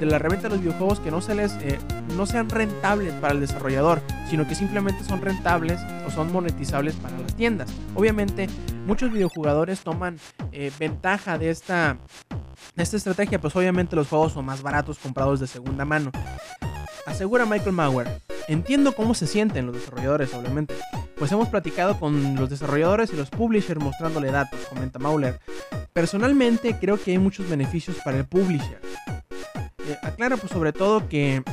de 0.00 0.06
la 0.06 0.18
reventa 0.18 0.48
de 0.48 0.54
los 0.56 0.60
videojuegos 0.60 0.98
que 0.98 1.10
no 1.12 1.20
se 1.20 1.34
les 1.34 1.52
eh, 1.60 1.78
no 2.16 2.26
sean 2.26 2.50
rentables 2.50 3.12
para 3.14 3.34
el 3.34 3.40
desarrollador 3.40 4.02
sino 4.28 4.48
que 4.48 4.54
simplemente 4.54 5.04
son 5.04 5.20
rentables 5.20 5.80
o 6.06 6.10
son 6.10 6.32
monetizables 6.32 6.94
para 6.96 7.16
las 7.18 7.36
tiendas. 7.36 7.72
Obviamente 7.94 8.48
muchos 8.86 9.12
videojugadores 9.12 9.80
toman 9.80 10.18
eh, 10.50 10.72
ventaja 10.78 11.38
de 11.38 11.50
esta 11.50 11.98
de 12.74 12.82
esta 12.82 12.96
estrategia 12.96 13.40
pues 13.40 13.54
obviamente 13.54 13.94
los 13.94 14.08
juegos 14.08 14.32
son 14.32 14.44
más 14.44 14.62
baratos 14.62 14.98
comprados 14.98 15.38
de 15.38 15.46
segunda 15.46 15.84
mano. 15.84 16.10
Asegura 17.06 17.46
Michael 17.46 17.72
Mauer 17.72 18.22
entiendo 18.48 18.92
cómo 18.92 19.14
se 19.14 19.26
sienten 19.26 19.66
los 19.66 19.76
desarrolladores 19.76 20.34
obviamente 20.34 20.74
pues 21.22 21.30
hemos 21.30 21.50
platicado 21.50 22.00
con 22.00 22.34
los 22.34 22.50
desarrolladores 22.50 23.12
y 23.12 23.16
los 23.16 23.30
publishers 23.30 23.80
mostrándole 23.80 24.32
datos, 24.32 24.58
comenta 24.68 24.98
Mauler. 24.98 25.38
Personalmente 25.92 26.76
creo 26.80 27.00
que 27.00 27.12
hay 27.12 27.18
muchos 27.18 27.48
beneficios 27.48 27.96
para 28.04 28.16
el 28.16 28.24
publisher. 28.24 28.80
Eh, 29.86 29.96
aclara 30.02 30.36
pues 30.36 30.50
sobre 30.50 30.72
todo 30.72 31.08
que 31.08 31.44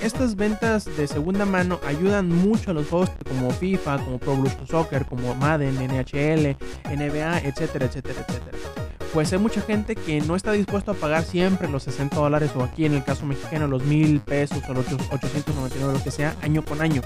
estas 0.00 0.36
ventas 0.36 0.84
de 0.96 1.08
segunda 1.08 1.44
mano 1.44 1.80
ayudan 1.84 2.28
mucho 2.28 2.70
a 2.70 2.74
los 2.74 2.86
juegos 2.86 3.10
como 3.28 3.50
FIFA, 3.50 3.98
como 3.98 4.18
Pro 4.18 4.34
Evolution 4.34 4.68
Soccer, 4.68 5.06
como 5.06 5.34
Madden, 5.34 5.74
NHL, 5.74 6.56
NBA, 6.84 7.38
etcétera, 7.38 7.86
etcétera, 7.86 8.24
etcétera. 8.28 8.83
Pues 9.14 9.32
hay 9.32 9.38
mucha 9.38 9.60
gente 9.60 9.94
que 9.94 10.20
no 10.22 10.34
está 10.34 10.50
dispuesto 10.50 10.90
a 10.90 10.94
pagar 10.94 11.22
siempre 11.22 11.68
los 11.68 11.84
60 11.84 12.16
dólares 12.16 12.50
o 12.56 12.64
aquí 12.64 12.84
en 12.84 12.94
el 12.94 13.04
caso 13.04 13.24
mexicano 13.24 13.68
los 13.68 13.84
mil 13.84 14.18
pesos 14.18 14.58
o 14.68 14.74
los 14.74 14.86
899 14.86 15.92
lo 15.92 16.02
que 16.02 16.10
sea 16.10 16.34
año 16.42 16.64
con 16.64 16.82
año. 16.82 17.00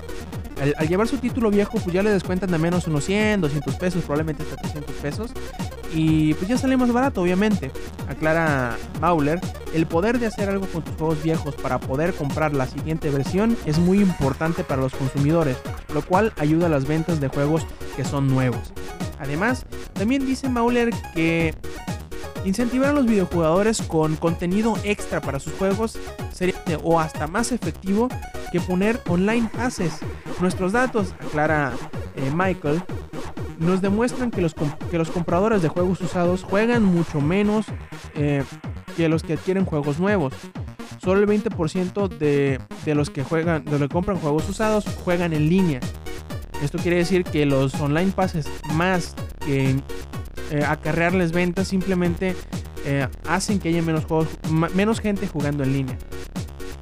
Al, 0.58 0.74
al, 0.78 0.88
llevar 0.88 1.06
su 1.06 1.18
título 1.18 1.50
viejo, 1.50 1.72
pues 1.72 1.92
ya 1.92 2.02
le 2.02 2.08
descuentan 2.08 2.50
de 2.50 2.56
menos 2.56 2.86
unos 2.86 3.04
100, 3.04 3.42
200 3.42 3.76
pesos, 3.76 4.02
probablemente 4.04 4.42
hasta 4.42 4.56
300 4.56 4.94
pesos. 4.96 5.32
Y 5.94 6.32
pues 6.34 6.48
ya 6.48 6.56
sale 6.56 6.78
más 6.78 6.90
barato, 6.90 7.20
obviamente. 7.20 7.70
Aclara 8.08 8.78
Mauler, 9.02 9.38
el 9.74 9.86
poder 9.86 10.18
de 10.18 10.26
hacer 10.26 10.48
algo 10.48 10.66
con 10.66 10.82
tus 10.82 10.96
juegos 10.96 11.22
viejos 11.22 11.56
para 11.56 11.78
poder 11.78 12.14
comprar 12.14 12.54
la 12.54 12.66
siguiente 12.66 13.10
versión 13.10 13.54
es 13.66 13.78
muy 13.78 14.00
importante 14.00 14.64
para 14.64 14.80
los 14.80 14.94
consumidores, 14.94 15.58
lo 15.92 16.00
cual 16.00 16.32
ayuda 16.38 16.66
a 16.66 16.70
las 16.70 16.86
ventas 16.86 17.20
de 17.20 17.28
juegos 17.28 17.66
que 17.96 18.04
son 18.04 18.28
nuevos. 18.28 18.72
Además, 19.18 19.66
también 19.92 20.24
dice 20.24 20.48
Mauler 20.48 20.90
que 21.14 21.54
incentivar 22.48 22.90
a 22.90 22.92
los 22.94 23.06
videojugadores 23.06 23.82
con 23.82 24.16
contenido 24.16 24.74
extra 24.82 25.20
para 25.20 25.38
sus 25.38 25.52
juegos 25.54 25.98
sería 26.32 26.54
o 26.82 26.98
hasta 26.98 27.26
más 27.26 27.52
efectivo 27.52 28.08
que 28.50 28.60
poner 28.60 29.00
online 29.06 29.48
passes. 29.52 29.98
Nuestros 30.40 30.72
datos, 30.72 31.14
aclara 31.20 31.72
eh, 32.16 32.30
Michael, 32.34 32.82
nos 33.58 33.82
demuestran 33.82 34.30
que 34.30 34.40
los, 34.40 34.54
que 34.90 34.98
los 34.98 35.10
compradores 35.10 35.62
de 35.62 35.68
juegos 35.68 36.00
usados 36.00 36.42
juegan 36.42 36.84
mucho 36.84 37.20
menos 37.20 37.66
eh, 38.14 38.42
que 38.96 39.08
los 39.08 39.22
que 39.22 39.34
adquieren 39.34 39.64
juegos 39.66 40.00
nuevos. 40.00 40.32
Solo 41.02 41.20
el 41.20 41.28
20% 41.28 42.08
de, 42.08 42.60
de, 42.84 42.94
los 42.94 43.10
que 43.10 43.24
juegan, 43.24 43.64
de 43.64 43.72
los 43.72 43.82
que 43.82 43.88
compran 43.88 44.18
juegos 44.18 44.48
usados 44.48 44.86
juegan 45.04 45.32
en 45.32 45.48
línea. 45.48 45.80
Esto 46.62 46.78
quiere 46.78 46.96
decir 46.96 47.24
que 47.24 47.46
los 47.46 47.74
online 47.74 48.12
passes 48.12 48.48
más 48.72 49.14
que 49.44 49.76
eh, 50.50 50.64
acarrearles 50.64 51.32
ventas 51.32 51.68
simplemente 51.68 52.34
eh, 52.84 53.08
hacen 53.26 53.58
que 53.58 53.68
haya 53.68 53.82
menos 53.82 54.04
juegos, 54.04 54.28
menos 54.74 55.00
gente 55.00 55.26
jugando 55.26 55.62
en 55.64 55.72
línea. 55.72 55.98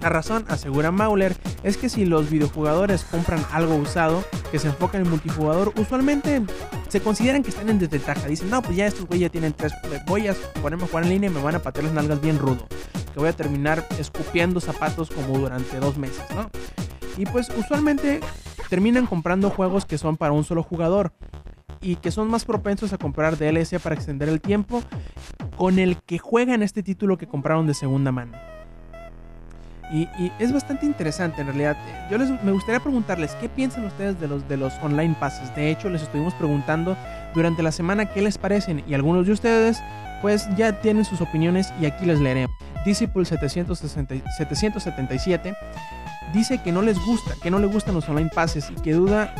La 0.03 0.11
razón, 0.11 0.45
asegura 0.49 0.93
Mauler, 0.93 1.37
es 1.63 1.77
que 1.77 1.89
si 1.89 2.05
los 2.05 2.31
videojugadores 2.31 3.03
compran 3.05 3.45
algo 3.51 3.75
usado 3.75 4.23
que 4.53 4.59
se 4.59 4.69
enfoca 4.69 4.99
en 4.99 5.05
el 5.05 5.11
multijugador, 5.11 5.73
usualmente 5.77 6.43
se 6.89 7.01
consideran 7.01 7.43
que 7.43 7.51
están 7.51 7.69
en 7.71 7.79
desventaja. 7.79 8.29
Dicen, 8.29 8.51
no, 8.51 8.63
pues 8.63 8.77
ya 8.77 8.87
estos 8.87 9.07
güeyes 9.07 9.29
ya 9.29 9.33
tienen 9.33 9.53
tres. 9.55 9.73
Voy 10.07 10.29
a 10.29 10.35
ponerme 10.63 10.85
a 10.85 10.87
jugar 10.87 11.05
en 11.05 11.11
línea 11.11 11.31
y 11.31 11.33
me 11.33 11.43
van 11.43 11.57
a 11.57 11.59
patear 11.61 11.87
las 11.87 11.95
nalgas 11.95 12.21
bien 12.21 12.39
rudo. 12.39 12.69
Que 13.15 13.21
voy 13.21 13.29
a 13.29 13.33
terminar 13.33 13.87
escupiendo 13.99 14.61
zapatos 14.61 15.11
como 15.11 15.39
durante 15.39 15.81
dos 15.81 15.97
meses, 15.97 16.23
¿no? 16.35 16.51
Y 17.17 17.25
pues 17.25 17.49
usualmente 17.57 18.21
terminan 18.69 19.07
comprando 19.07 19.49
juegos 19.49 19.87
que 19.87 19.97
son 19.97 20.17
para 20.17 20.33
un 20.33 20.45
solo 20.45 20.63
jugador 20.63 21.13
y 21.87 21.97
que 21.97 22.11
son 22.11 22.29
más 22.29 22.45
propensos 22.45 22.93
a 22.93 22.99
comprar 22.99 23.39
DLC 23.39 23.79
para 23.79 23.95
extender 23.95 24.29
el 24.29 24.41
tiempo 24.41 24.83
con 25.57 25.79
el 25.79 25.99
que 25.99 26.19
juegan 26.19 26.65
este 26.65 26.83
título 26.83 27.17
que 27.17 27.29
compraron 27.29 27.69
de 27.69 27.75
segunda 27.75 28.11
mano. 28.11 28.33
Y, 29.93 30.09
es 30.41 30.53
bastante 30.53 30.85
interesante 30.85 31.43
en 31.43 31.47
realidad. 31.47 31.77
Yo 32.11 32.19
les, 32.19 32.29
me 32.43 32.51
gustaría 32.51 32.81
preguntarles 32.81 33.37
qué 33.37 33.49
piensan 33.49 33.85
ustedes 33.85 34.21
de 34.21 34.27
los, 34.27 34.49
de 34.49 34.57
los 34.57 34.73
online 34.83 35.15
passes. 35.21 35.55
De 35.55 35.71
hecho, 35.71 35.89
les 35.89 36.03
estuvimos 36.03 36.35
preguntando 36.35 36.97
durante 37.35 37.63
la 37.63 37.71
semana 37.71 38.07
qué 38.07 38.21
les 38.21 38.37
parecen 38.37 38.83
y 38.89 38.95
algunos 38.95 39.27
de 39.27 39.33
ustedes 39.33 39.81
pues 40.23 40.49
ya 40.57 40.81
tienen 40.81 41.05
sus 41.05 41.21
opiniones 41.21 41.73
y 41.81 41.87
aquí 41.87 42.05
les 42.05 42.19
leeré. 42.19 42.49
Disciple 42.85 43.25
777 43.25 45.55
dice 46.35 46.61
que 46.63 46.73
no 46.73 46.83
les 46.83 46.99
gusta, 46.99 47.35
que 47.41 47.53
no 47.53 47.61
le 47.61 47.69
gustan 47.69 47.95
los 47.95 48.09
online 48.09 48.31
passes 48.35 48.71
y 48.71 48.75
que 48.83 48.93
duda 48.93 49.33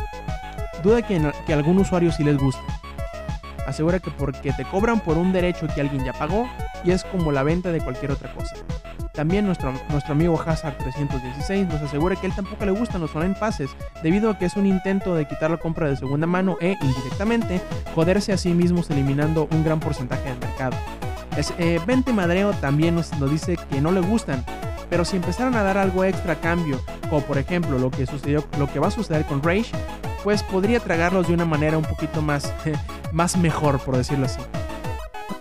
duda 0.83 1.01
que, 1.01 1.53
algún 1.53 1.79
usuario 1.79 2.11
sí 2.11 2.23
les 2.23 2.37
guste. 2.37 2.61
Asegura 3.65 3.99
que 3.99 4.11
porque 4.11 4.53
te 4.53 4.63
cobran 4.63 5.01
por 5.01 5.17
un 5.17 5.33
derecho 5.33 5.67
que 5.67 5.81
alguien 5.81 6.05
ya 6.05 6.13
pagó 6.13 6.49
y 6.83 6.91
es 6.91 7.03
como 7.03 7.31
la 7.31 7.43
venta 7.43 7.71
de 7.71 7.81
cualquier 7.81 8.11
otra 8.11 8.33
cosa. 8.33 8.55
También 9.13 9.45
nuestro, 9.45 9.73
nuestro 9.89 10.13
amigo 10.13 10.37
Hazard316 10.37 11.67
nos 11.67 11.81
asegura 11.81 12.15
que 12.15 12.27
él 12.27 12.33
tampoco 12.35 12.65
le 12.65 12.71
gustan 12.71 13.01
los 13.01 13.15
online 13.15 13.35
passes, 13.37 13.69
debido 14.03 14.29
a 14.29 14.37
que 14.37 14.45
es 14.45 14.55
un 14.55 14.67
intento 14.67 15.15
de 15.15 15.27
quitar 15.27 15.51
la 15.51 15.57
compra 15.57 15.89
de 15.89 15.97
segunda 15.97 16.27
mano 16.27 16.57
e, 16.61 16.77
indirectamente, 16.81 17.59
joderse 17.95 18.31
a 18.31 18.37
sí 18.37 18.53
mismos 18.53 18.89
eliminando 18.89 19.47
un 19.51 19.63
gran 19.63 19.79
porcentaje 19.79 20.29
del 20.29 20.39
mercado. 20.39 20.77
Es, 21.35 21.53
eh, 21.57 21.79
Vente 21.85 22.13
Madreo 22.13 22.51
también 22.53 22.95
nos, 22.95 23.11
nos 23.19 23.29
dice 23.29 23.57
que 23.69 23.81
no 23.81 23.91
le 23.91 24.01
gustan, 24.01 24.45
pero 24.89 25.03
si 25.03 25.17
empezaran 25.17 25.55
a 25.55 25.63
dar 25.63 25.77
algo 25.77 26.03
extra 26.03 26.33
a 26.33 26.39
cambio, 26.39 26.79
como 27.09 27.21
por 27.21 27.37
ejemplo 27.37 27.77
lo 27.77 27.91
que 27.91 28.05
sucedió, 28.05 28.43
lo 28.57 28.71
que 28.71 28.79
va 28.79 28.87
a 28.87 28.91
suceder 28.91 29.25
con 29.25 29.41
Rage, 29.43 29.71
pues 30.23 30.43
podría 30.43 30.79
tragarlos 30.79 31.27
de 31.27 31.33
una 31.33 31.45
manera 31.45 31.77
un 31.77 31.85
poquito 31.85 32.21
más, 32.21 32.53
más 33.11 33.37
mejor, 33.37 33.79
por 33.79 33.97
decirlo 33.97 34.25
así. 34.25 34.39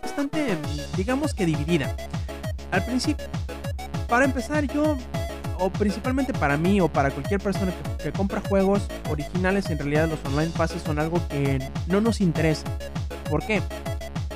Bastante, 0.03 0.57
digamos 0.97 1.35
que 1.35 1.47
dividida. 1.47 1.95
Al 2.71 2.85
principio, 2.85 3.27
para 4.09 4.25
empezar, 4.25 4.65
yo, 4.65 4.97
o 5.59 5.71
principalmente 5.71 6.33
para 6.33 6.57
mí 6.57 6.81
o 6.81 6.89
para 6.89 7.11
cualquier 7.11 7.41
persona 7.41 7.73
que, 8.03 8.13
compra 8.13 8.41
juegos 8.49 8.87
originales, 9.11 9.69
en 9.71 9.79
realidad 9.79 10.09
los 10.09 10.25
online 10.25 10.53
passes 10.57 10.83
son 10.83 10.99
algo 10.99 11.21
que 11.29 11.59
no 11.89 12.01
nos 12.01 12.21
interesa. 12.21 12.67
¿Por 13.31 13.45
qué? 13.47 13.63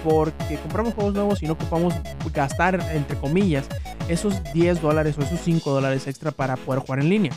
Porque 0.03 0.57
compramos 0.57 0.95
juegos 0.95 1.15
nuevos 1.15 1.43
y 1.43 1.47
no 1.47 1.53
ocupamos 1.53 1.95
gastar, 2.33 2.81
entre 2.93 3.17
comillas, 3.17 3.67
esos 4.09 4.43
10 4.53 4.81
dólares 4.81 5.17
o 5.19 5.23
esos 5.23 5.41
5 5.41 5.71
dólares 5.71 6.07
extra 6.07 6.31
para 6.31 6.57
poder 6.57 6.81
jugar 6.83 7.01
en 7.01 7.11
línea. 7.11 7.33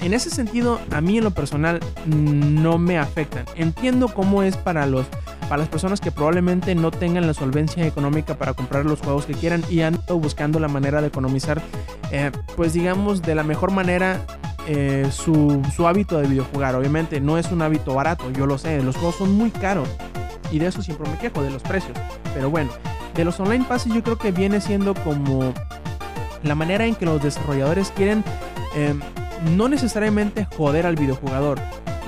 En 0.00 0.12
ese 0.12 0.30
sentido, 0.30 0.78
a 0.90 1.00
mí 1.00 1.18
en 1.18 1.24
lo 1.24 1.30
personal 1.30 1.80
no 2.06 2.78
me 2.78 2.98
afectan. 2.98 3.44
Entiendo 3.56 4.08
cómo 4.08 4.42
es 4.42 4.56
para 4.56 4.86
los 4.86 5.06
para 5.50 5.62
las 5.62 5.68
personas 5.68 6.00
que 6.00 6.12
probablemente 6.12 6.76
no 6.76 6.92
tengan 6.92 7.26
la 7.26 7.34
solvencia 7.34 7.84
económica 7.84 8.36
para 8.36 8.54
comprar 8.54 8.84
los 8.84 9.00
juegos 9.00 9.26
que 9.26 9.34
quieran 9.34 9.64
y 9.68 9.80
estado 9.80 10.16
buscando 10.16 10.60
la 10.60 10.68
manera 10.68 11.00
de 11.00 11.08
economizar, 11.08 11.60
eh, 12.12 12.30
pues 12.54 12.72
digamos 12.72 13.20
de 13.20 13.34
la 13.34 13.42
mejor 13.42 13.72
manera 13.72 14.24
eh, 14.68 15.08
su, 15.10 15.60
hábito 15.84 16.18
de 16.18 16.28
videojugar. 16.28 16.76
Obviamente 16.76 17.20
no 17.20 17.36
es 17.36 17.50
un 17.50 17.62
hábito 17.62 17.94
barato, 17.94 18.30
yo 18.30 18.46
lo 18.46 18.58
sé, 18.58 18.80
los 18.80 18.94
juegos 18.96 19.16
son 19.16 19.32
muy 19.32 19.50
caros 19.50 19.88
y 20.52 20.60
de 20.60 20.68
eso 20.68 20.82
siempre 20.82 21.10
me 21.10 21.18
quejo, 21.18 21.42
de 21.42 21.50
los 21.50 21.62
precios. 21.62 21.98
Pero 22.32 22.48
bueno, 22.48 22.70
de 23.16 23.24
los 23.24 23.40
online 23.40 23.64
passes 23.64 23.92
yo 23.92 24.04
creo 24.04 24.18
que 24.18 24.30
viene 24.30 24.60
siendo 24.60 24.94
como 24.94 25.52
la 26.44 26.54
manera 26.54 26.86
en 26.86 26.94
que 26.94 27.06
los 27.06 27.20
desarrolladores 27.20 27.90
quieren 27.90 28.22
eh, 28.76 28.94
no 29.56 29.68
necesariamente 29.68 30.46
joder 30.56 30.86
al 30.86 30.96
videojugador, 30.96 31.58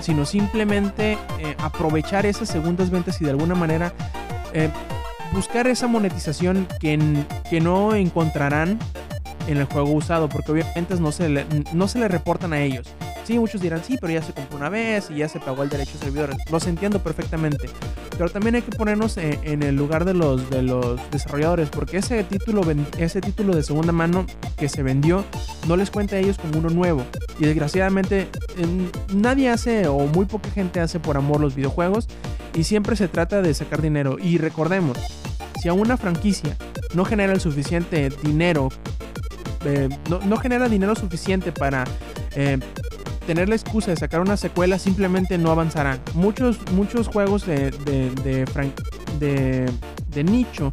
sino 0.00 0.24
simplemente 0.26 1.12
eh, 1.38 1.56
aprovechar 1.58 2.26
esas 2.26 2.48
segundas 2.48 2.90
ventas 2.90 3.20
y 3.20 3.24
de 3.24 3.30
alguna 3.30 3.54
manera 3.54 3.92
eh, 4.52 4.68
buscar 5.32 5.66
esa 5.66 5.86
monetización 5.86 6.66
que, 6.80 6.98
que 7.48 7.60
no 7.60 7.94
encontrarán 7.94 8.78
en 9.46 9.58
el 9.58 9.64
juego 9.64 9.90
usado, 9.90 10.28
porque 10.28 10.52
obviamente 10.52 10.94
no 10.96 11.12
se 11.12 11.28
le, 11.28 11.46
no 11.72 11.88
se 11.88 11.98
le 11.98 12.08
reportan 12.08 12.52
a 12.52 12.60
ellos. 12.60 12.86
Sí, 13.24 13.38
muchos 13.38 13.60
dirán, 13.60 13.84
sí, 13.84 13.96
pero 14.00 14.12
ya 14.12 14.22
se 14.22 14.32
compró 14.32 14.56
una 14.56 14.68
vez 14.68 15.08
y 15.10 15.16
ya 15.16 15.28
se 15.28 15.38
pagó 15.38 15.62
el 15.62 15.68
derecho 15.68 15.92
de 15.92 15.98
servidores. 15.98 16.36
Los 16.50 16.66
entiendo 16.66 17.00
perfectamente. 17.02 17.68
Pero 18.10 18.28
también 18.30 18.56
hay 18.56 18.62
que 18.62 18.76
ponernos 18.76 19.16
en, 19.16 19.38
en, 19.44 19.62
el 19.62 19.76
lugar 19.76 20.04
de 20.04 20.12
los, 20.12 20.50
de 20.50 20.62
los 20.62 21.00
desarrolladores, 21.10 21.68
porque 21.70 21.98
ese 21.98 22.24
título, 22.24 22.62
ese 22.98 23.20
título 23.20 23.54
de 23.54 23.62
segunda 23.62 23.92
mano 23.92 24.26
que 24.56 24.68
se 24.68 24.82
vendió 24.82 25.24
no 25.68 25.76
les 25.76 25.90
cuenta 25.90 26.16
a 26.16 26.18
ellos 26.18 26.36
como 26.38 26.58
uno 26.58 26.70
nuevo. 26.70 27.04
Y 27.38 27.44
desgraciadamente 27.46 28.28
nadie 29.14 29.50
hace 29.50 29.86
o 29.86 29.98
muy 29.98 30.26
poca 30.26 30.50
gente 30.50 30.80
hace 30.80 30.98
por 30.98 31.16
amor 31.16 31.40
los 31.40 31.54
videojuegos 31.54 32.08
y 32.54 32.64
siempre 32.64 32.96
se 32.96 33.08
trata 33.08 33.40
de 33.40 33.54
sacar 33.54 33.80
dinero. 33.80 34.16
Y 34.20 34.38
recordemos, 34.38 34.98
si 35.60 35.68
a 35.68 35.72
una 35.72 35.96
franquicia 35.96 36.56
no 36.94 37.04
genera 37.04 37.32
el 37.32 37.40
suficiente 37.40 38.10
dinero, 38.22 38.68
eh, 39.64 39.88
no, 40.08 40.36
genera 40.36 40.68
dinero 40.68 40.94
suficiente 40.94 41.52
para 41.52 41.84
eh, 42.34 42.58
tener 43.26 43.48
la 43.48 43.54
excusa 43.54 43.90
de 43.90 43.96
sacar 43.96 44.20
una 44.20 44.36
secuela 44.36 44.78
simplemente 44.78 45.38
no 45.38 45.50
avanzarán. 45.50 46.00
Muchos, 46.14 46.58
muchos 46.72 47.08
juegos 47.08 47.46
de, 47.46 47.70
de, 47.70 48.10
de, 49.20 49.70
de, 50.08 50.24
nicho, 50.24 50.70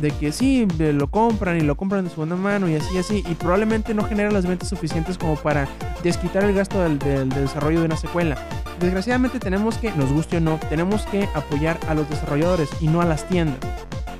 de 0.00 0.10
que 0.10 0.32
sí, 0.32 0.66
lo 0.78 1.10
compran 1.10 1.58
y 1.58 1.60
lo 1.60 1.76
compran 1.76 2.04
de 2.04 2.10
segunda 2.10 2.36
mano 2.36 2.68
y 2.68 2.76
así, 2.76 2.98
así, 2.98 3.22
y 3.28 3.34
probablemente 3.34 3.94
no 3.94 4.04
generan 4.04 4.32
las 4.32 4.46
ventas 4.46 4.68
suficientes 4.68 5.18
como 5.18 5.36
para 5.36 5.68
desquitar 6.02 6.44
el 6.44 6.54
gasto 6.54 6.82
del 6.82 6.98
desarrollo 7.28 7.80
de 7.80 7.86
una 7.86 7.96
secuela. 7.96 8.36
Desgraciadamente 8.80 9.38
tenemos 9.38 9.78
que, 9.78 9.92
nos 9.92 10.12
guste 10.12 10.38
o 10.38 10.40
no, 10.40 10.58
tenemos 10.68 11.02
que 11.06 11.28
apoyar 11.34 11.78
a 11.88 11.94
los 11.94 12.08
desarrolladores 12.10 12.68
y 12.80 12.88
no 12.88 13.00
a 13.00 13.04
las 13.04 13.28
tiendas, 13.28 13.58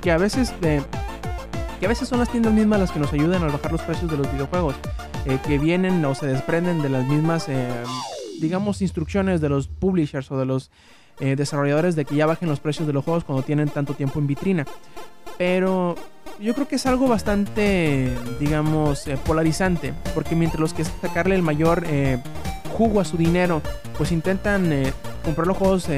que 0.01 0.11
a 0.11 0.17
veces... 0.17 0.53
Eh, 0.61 0.81
que 1.79 1.85
a 1.85 1.89
veces 1.89 2.07
son 2.07 2.19
las 2.19 2.29
tiendas 2.29 2.53
mismas 2.53 2.79
las 2.79 2.91
que 2.91 2.99
nos 2.99 3.11
ayudan 3.13 3.43
a 3.43 3.47
bajar 3.47 3.71
los 3.71 3.81
precios 3.81 4.09
de 4.09 4.17
los 4.17 4.31
videojuegos, 4.31 4.75
eh, 5.25 5.39
que 5.45 5.57
vienen 5.57 6.03
o 6.05 6.15
se 6.15 6.27
desprenden 6.27 6.81
de 6.81 6.89
las 6.89 7.05
mismas, 7.05 7.49
eh, 7.49 7.83
digamos, 8.39 8.81
instrucciones 8.81 9.41
de 9.41 9.49
los 9.49 9.67
publishers 9.67 10.31
o 10.31 10.37
de 10.37 10.45
los 10.45 10.71
eh, 11.19 11.35
desarrolladores 11.35 11.95
de 11.95 12.05
que 12.05 12.15
ya 12.15 12.25
bajen 12.25 12.49
los 12.49 12.59
precios 12.59 12.87
de 12.87 12.93
los 12.93 13.03
juegos 13.03 13.23
cuando 13.23 13.43
tienen 13.43 13.69
tanto 13.69 13.93
tiempo 13.93 14.19
en 14.19 14.27
vitrina. 14.27 14.65
Pero 15.37 15.95
yo 16.39 16.53
creo 16.53 16.67
que 16.67 16.75
es 16.75 16.85
algo 16.85 17.07
bastante, 17.07 18.13
digamos, 18.39 19.05
polarizante, 19.25 19.93
porque 20.13 20.35
mientras 20.35 20.59
los 20.61 20.73
que 20.73 20.85
sacarle 20.85 21.35
el 21.35 21.41
mayor 21.41 21.85
jugo 22.77 23.01
a 23.01 23.05
su 23.05 23.17
dinero, 23.17 23.61
pues 23.97 24.13
intentan 24.13 24.71
comprar 25.23 25.47
los 25.47 25.57
juegos 25.57 25.89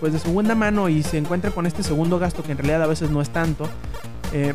pues 0.00 0.12
de 0.12 0.18
segunda 0.18 0.54
mano 0.54 0.88
y 0.88 1.02
se 1.02 1.16
encuentran 1.16 1.52
con 1.52 1.66
este 1.66 1.82
segundo 1.82 2.18
gasto 2.18 2.42
que 2.42 2.52
en 2.52 2.58
realidad 2.58 2.82
a 2.82 2.86
veces 2.86 3.10
no 3.10 3.22
es 3.22 3.30
tanto. 3.30 3.68
Eh, 4.32 4.54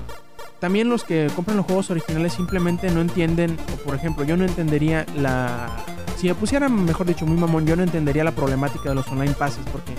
también 0.60 0.90
los 0.90 1.04
que 1.04 1.28
compran 1.36 1.58
los 1.58 1.66
juegos 1.66 1.90
originales 1.90 2.34
simplemente 2.34 2.92
no 2.92 3.02
entienden, 3.02 3.58
o 3.74 3.78
por 3.84 3.96
ejemplo, 3.96 4.24
yo 4.24 4.38
no 4.38 4.46
entendería 4.46 5.06
la... 5.18 5.70
Si 6.18 6.28
me 6.28 6.36
pusieran, 6.36 6.86
mejor 6.86 7.08
dicho, 7.08 7.26
muy 7.26 7.36
mamón, 7.36 7.66
yo 7.66 7.76
no 7.76 7.82
entendería 7.82 8.24
la 8.24 8.32
problemática 8.32 8.90
de 8.90 8.96
los 8.96 9.08
online 9.08 9.34
passes, 9.34 9.66
porque 9.72 9.94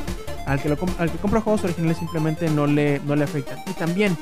al 0.47 0.61
que, 0.61 0.69
al 0.99 1.11
que 1.11 1.19
compra 1.19 1.41
juegos 1.41 1.65
originales 1.65 1.97
simplemente 1.97 2.49
no 2.49 2.69
le, 2.69 3.01
no 3.01 3.17
le 3.17 3.25
afectan. 3.25 3.59
Y 3.67 3.73
también, 3.73 4.17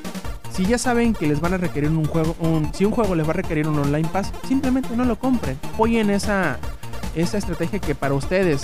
si 0.50 0.64
ya 0.64 0.78
saben 0.78 1.12
que 1.12 1.26
les 1.26 1.42
van 1.42 1.52
a 1.52 1.58
requerir 1.58 1.90
un 1.90 2.06
juego, 2.06 2.34
un, 2.40 2.72
si 2.72 2.86
un 2.86 2.92
juego 2.92 3.14
les 3.14 3.26
va 3.26 3.30
a 3.30 3.34
requerir 3.34 3.68
un 3.68 3.78
online 3.78 4.08
pass, 4.10 4.32
simplemente 4.48 4.96
no 4.96 5.04
lo 5.04 5.18
compren. 5.18 5.58
Apoyen 5.74 6.08
esa, 6.08 6.58
esa 7.14 7.36
estrategia 7.36 7.80
que 7.80 7.94
para 7.94 8.14
ustedes 8.14 8.62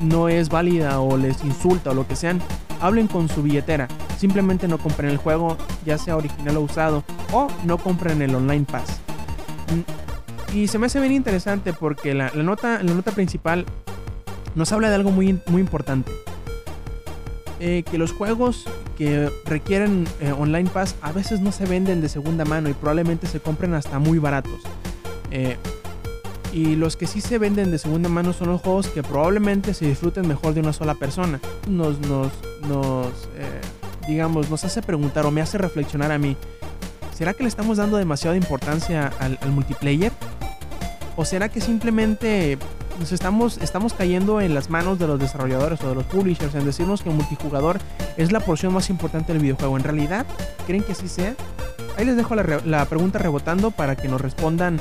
no 0.00 0.28
es 0.28 0.50
válida 0.50 1.00
o 1.00 1.16
les 1.16 1.42
insulta 1.42 1.92
o 1.92 1.94
lo 1.94 2.06
que 2.06 2.16
sean, 2.16 2.42
hablen 2.80 3.06
con 3.06 3.28
su 3.28 3.42
billetera. 3.42 3.88
Simplemente 4.18 4.68
no 4.68 4.78
compren 4.78 5.10
el 5.10 5.16
juego, 5.16 5.56
ya 5.84 5.98
sea 5.98 6.16
original 6.16 6.56
o 6.56 6.62
usado, 6.62 7.04
o 7.32 7.48
no 7.64 7.78
compren 7.78 8.22
el 8.22 8.34
online 8.34 8.64
pass. 8.64 9.00
Y 10.54 10.68
se 10.68 10.78
me 10.78 10.86
hace 10.86 11.00
bien 11.00 11.12
interesante 11.12 11.72
porque 11.72 12.14
la, 12.14 12.30
la 12.34 12.42
nota, 12.42 12.82
la 12.82 12.94
nota 12.94 13.12
principal 13.12 13.66
nos 14.54 14.72
habla 14.72 14.88
de 14.88 14.96
algo 14.96 15.10
muy, 15.10 15.38
muy 15.46 15.60
importante. 15.60 16.10
Eh, 17.60 17.82
que 17.90 17.98
los 17.98 18.12
juegos 18.12 18.66
que 18.96 19.30
requieren 19.44 20.06
eh, 20.20 20.32
online 20.32 20.70
pass 20.70 20.94
a 21.02 21.10
veces 21.10 21.40
no 21.40 21.50
se 21.50 21.66
venden 21.66 22.00
de 22.00 22.08
segunda 22.08 22.44
mano 22.44 22.68
y 22.68 22.72
probablemente 22.72 23.26
se 23.26 23.40
compren 23.40 23.74
hasta 23.74 23.98
muy 23.98 24.18
baratos. 24.18 24.60
Eh, 25.30 25.56
y 26.52 26.76
los 26.76 26.96
que 26.96 27.06
sí 27.06 27.20
se 27.20 27.38
venden 27.38 27.70
de 27.70 27.78
segunda 27.78 28.08
mano 28.08 28.32
son 28.32 28.48
los 28.48 28.60
juegos 28.60 28.88
que 28.88 29.02
probablemente 29.02 29.74
se 29.74 29.86
disfruten 29.86 30.26
mejor 30.26 30.54
de 30.54 30.60
una 30.60 30.72
sola 30.72 30.94
persona. 30.94 31.40
Nos, 31.68 31.98
nos, 32.00 32.32
nos 32.68 33.06
eh, 33.36 33.60
digamos, 34.08 34.50
nos 34.50 34.64
hace 34.64 34.82
preguntar 34.82 35.26
o 35.26 35.30
me 35.30 35.42
hace 35.42 35.58
reflexionar 35.58 36.10
a 36.10 36.18
mí. 36.18 36.36
¿Será 37.14 37.34
que 37.34 37.42
le 37.42 37.48
estamos 37.48 37.76
dando 37.76 37.96
demasiada 37.96 38.36
importancia 38.36 39.12
al, 39.18 39.38
multiplayer? 39.50 40.12
¿O 41.16 41.24
será 41.24 41.48
que 41.48 41.60
simplemente 41.60 42.58
nos 42.98 43.12
estamos, 43.12 43.58
estamos 43.58 43.92
cayendo 43.92 44.40
en 44.40 44.54
las 44.54 44.70
manos 44.70 44.98
de 44.98 45.06
los 45.06 45.18
desarrolladores 45.18 45.82
o 45.82 45.88
de 45.88 45.96
los 45.96 46.04
publishers 46.04 46.54
en 46.54 46.64
decirnos 46.64 47.02
que 47.02 47.10
el 47.10 47.16
multijugador 47.16 47.78
es 48.16 48.32
la 48.32 48.40
porción 48.40 48.72
más 48.72 48.88
importante 48.88 49.32
del 49.32 49.42
videojuego? 49.42 49.76
¿En 49.76 49.84
realidad 49.84 50.26
creen 50.66 50.82
que 50.82 50.92
así 50.92 51.08
sea? 51.08 51.34
Ahí 51.96 52.04
les 52.04 52.16
dejo 52.16 52.36
la, 52.36 52.60
la 52.64 52.84
pregunta 52.86 53.18
rebotando 53.18 53.72
para 53.72 53.96
que 53.96 54.06
nos 54.08 54.20
respondan 54.20 54.80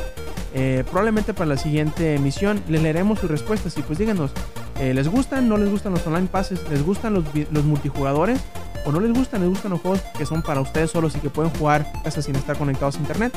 eh, 0.54 0.84
probablemente 0.86 1.34
para 1.34 1.48
la 1.48 1.58
siguiente 1.58 2.16
emisión 2.16 2.62
les 2.68 2.82
leeremos 2.82 3.20
sus 3.20 3.30
respuestas 3.30 3.78
y 3.78 3.82
pues 3.82 4.00
díganos, 4.00 4.32
eh, 4.80 4.94
¿les 4.94 5.08
gustan? 5.08 5.50
¿No 5.50 5.58
les 5.58 5.70
gustan 5.70 5.94
los 5.94 6.06
online 6.08 6.28
passes? 6.28 6.60
¿Les 6.70 6.84
gustan 6.86 7.14
los, 7.14 7.26
los, 7.52 7.64
multijugadores? 7.66 8.40
¿O 8.86 8.92
no 8.92 9.00
les 9.00 9.12
gustan? 9.14 9.42
¿Les 9.42 9.50
gustan 9.50 9.72
los 9.72 9.82
juegos 9.82 10.02
que 10.18 10.26
son 10.26 10.42
para 10.42 10.62
ustedes 10.62 10.92
solos 10.92 11.16
y 11.16 11.20
que 11.20 11.30
pueden 11.30 11.52
jugar 11.52 11.92
casa 12.04 12.22
sin 12.22 12.36
estar 12.36 12.58
conectados 12.58 12.96
a 12.96 13.00
internet? 13.00 13.34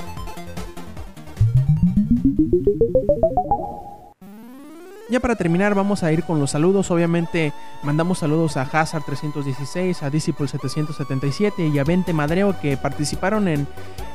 Ya 5.11 5.21
para 5.21 5.35
terminar 5.35 5.75
vamos 5.75 6.03
a 6.03 6.13
ir 6.13 6.23
con 6.23 6.39
los 6.39 6.53
saludos. 6.53 6.91
Obviamente 6.91 7.53
mandamos 7.83 8.19
saludos 8.21 8.57
a 8.57 8.63
Hazard 8.63 9.03
316, 9.05 10.03
a 10.03 10.11
Disciple 10.11 10.47
777 10.47 11.67
y 11.67 11.79
a 11.79 11.85
Vente 11.85 12.13
Madreo 12.13 12.59
que 12.61 12.77
participaron 12.77 13.49
en, 13.49 13.67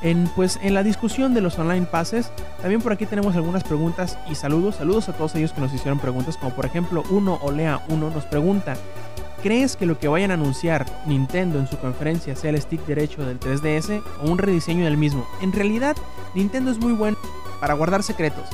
en, 0.01 0.27
pues, 0.36 0.58
en 0.62 0.73
la 0.73 0.84
discusión 0.84 1.34
de 1.34 1.41
los 1.41 1.60
online 1.60 1.86
passes. 1.86 2.31
También 2.62 2.81
por 2.81 2.93
aquí 2.93 3.05
tenemos 3.05 3.36
algunas 3.36 3.63
preguntas 3.63 4.17
y 4.29 4.36
saludos. 4.36 4.75
Saludos 4.75 5.10
a 5.10 5.13
todos 5.13 5.36
ellos 5.36 5.51
que 5.51 5.62
nos 5.62 5.73
hicieron 5.73 5.99
preguntas, 5.99 6.38
como 6.38 6.55
por 6.55 6.65
ejemplo 6.65 7.03
uno 7.10 7.39
Olea 7.41 7.81
1 7.89 8.10
nos 8.10 8.25
pregunta. 8.25 8.75
¿Crees 9.43 9.75
que 9.75 9.86
lo 9.86 9.99
que 9.99 10.08
vayan 10.08 10.31
a 10.31 10.36
anunciar 10.36 10.86
Nintendo 11.05 11.60
en 11.60 11.67
su 11.67 11.77
conferencia 11.77 12.36
sea 12.36 12.49
el 12.49 12.60
stick 12.60 12.84
derecho 12.86 13.23
del 13.25 13.39
3DS 13.39 14.01
o 14.23 14.31
un 14.31 14.39
rediseño 14.39 14.86
del 14.86 14.97
mismo? 14.97 15.27
En 15.41 15.51
realidad, 15.51 15.95
Nintendo 16.34 16.71
es 16.71 16.79
muy 16.79 16.93
bueno 16.93 17.17
para 17.60 17.75
guardar 17.75 18.01
secretos. 18.01 18.49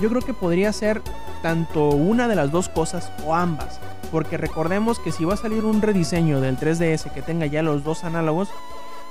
Yo 0.00 0.08
creo 0.08 0.22
que 0.22 0.34
podría 0.34 0.72
ser 0.72 1.02
tanto 1.42 1.90
una 1.90 2.26
de 2.26 2.36
las 2.36 2.50
dos 2.50 2.68
cosas 2.68 3.12
o 3.24 3.34
ambas. 3.34 3.80
Porque 4.10 4.36
recordemos 4.36 4.98
que 4.98 5.12
si 5.12 5.24
va 5.24 5.34
a 5.34 5.36
salir 5.36 5.64
un 5.64 5.82
rediseño 5.82 6.40
del 6.40 6.58
3DS 6.58 7.12
que 7.12 7.22
tenga 7.22 7.46
ya 7.46 7.62
los 7.62 7.84
dos 7.84 8.02
análogos, 8.02 8.48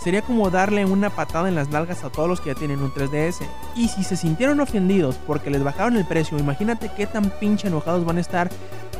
sería 0.03 0.21
como 0.21 0.49
darle 0.49 0.85
una 0.85 1.09
patada 1.09 1.47
en 1.47 1.55
las 1.55 1.69
nalgas 1.69 2.03
a 2.03 2.09
todos 2.09 2.27
los 2.27 2.41
que 2.41 2.49
ya 2.49 2.55
tienen 2.55 2.81
un 2.81 2.91
3DS. 2.91 3.45
Y 3.75 3.87
si 3.89 4.03
se 4.03 4.17
sintieron 4.17 4.59
ofendidos 4.59 5.17
porque 5.27 5.49
les 5.49 5.63
bajaron 5.63 5.95
el 5.95 6.05
precio, 6.05 6.37
imagínate 6.37 6.91
qué 6.95 7.05
tan 7.05 7.29
pinche 7.29 7.67
enojados 7.67 8.03
van 8.03 8.17
a 8.17 8.21
estar 8.21 8.49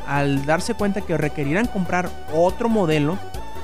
al 0.06 0.46
darse 0.46 0.74
cuenta 0.74 1.00
que 1.00 1.18
requerirán 1.18 1.66
comprar 1.66 2.08
otro 2.32 2.68
modelo 2.68 3.18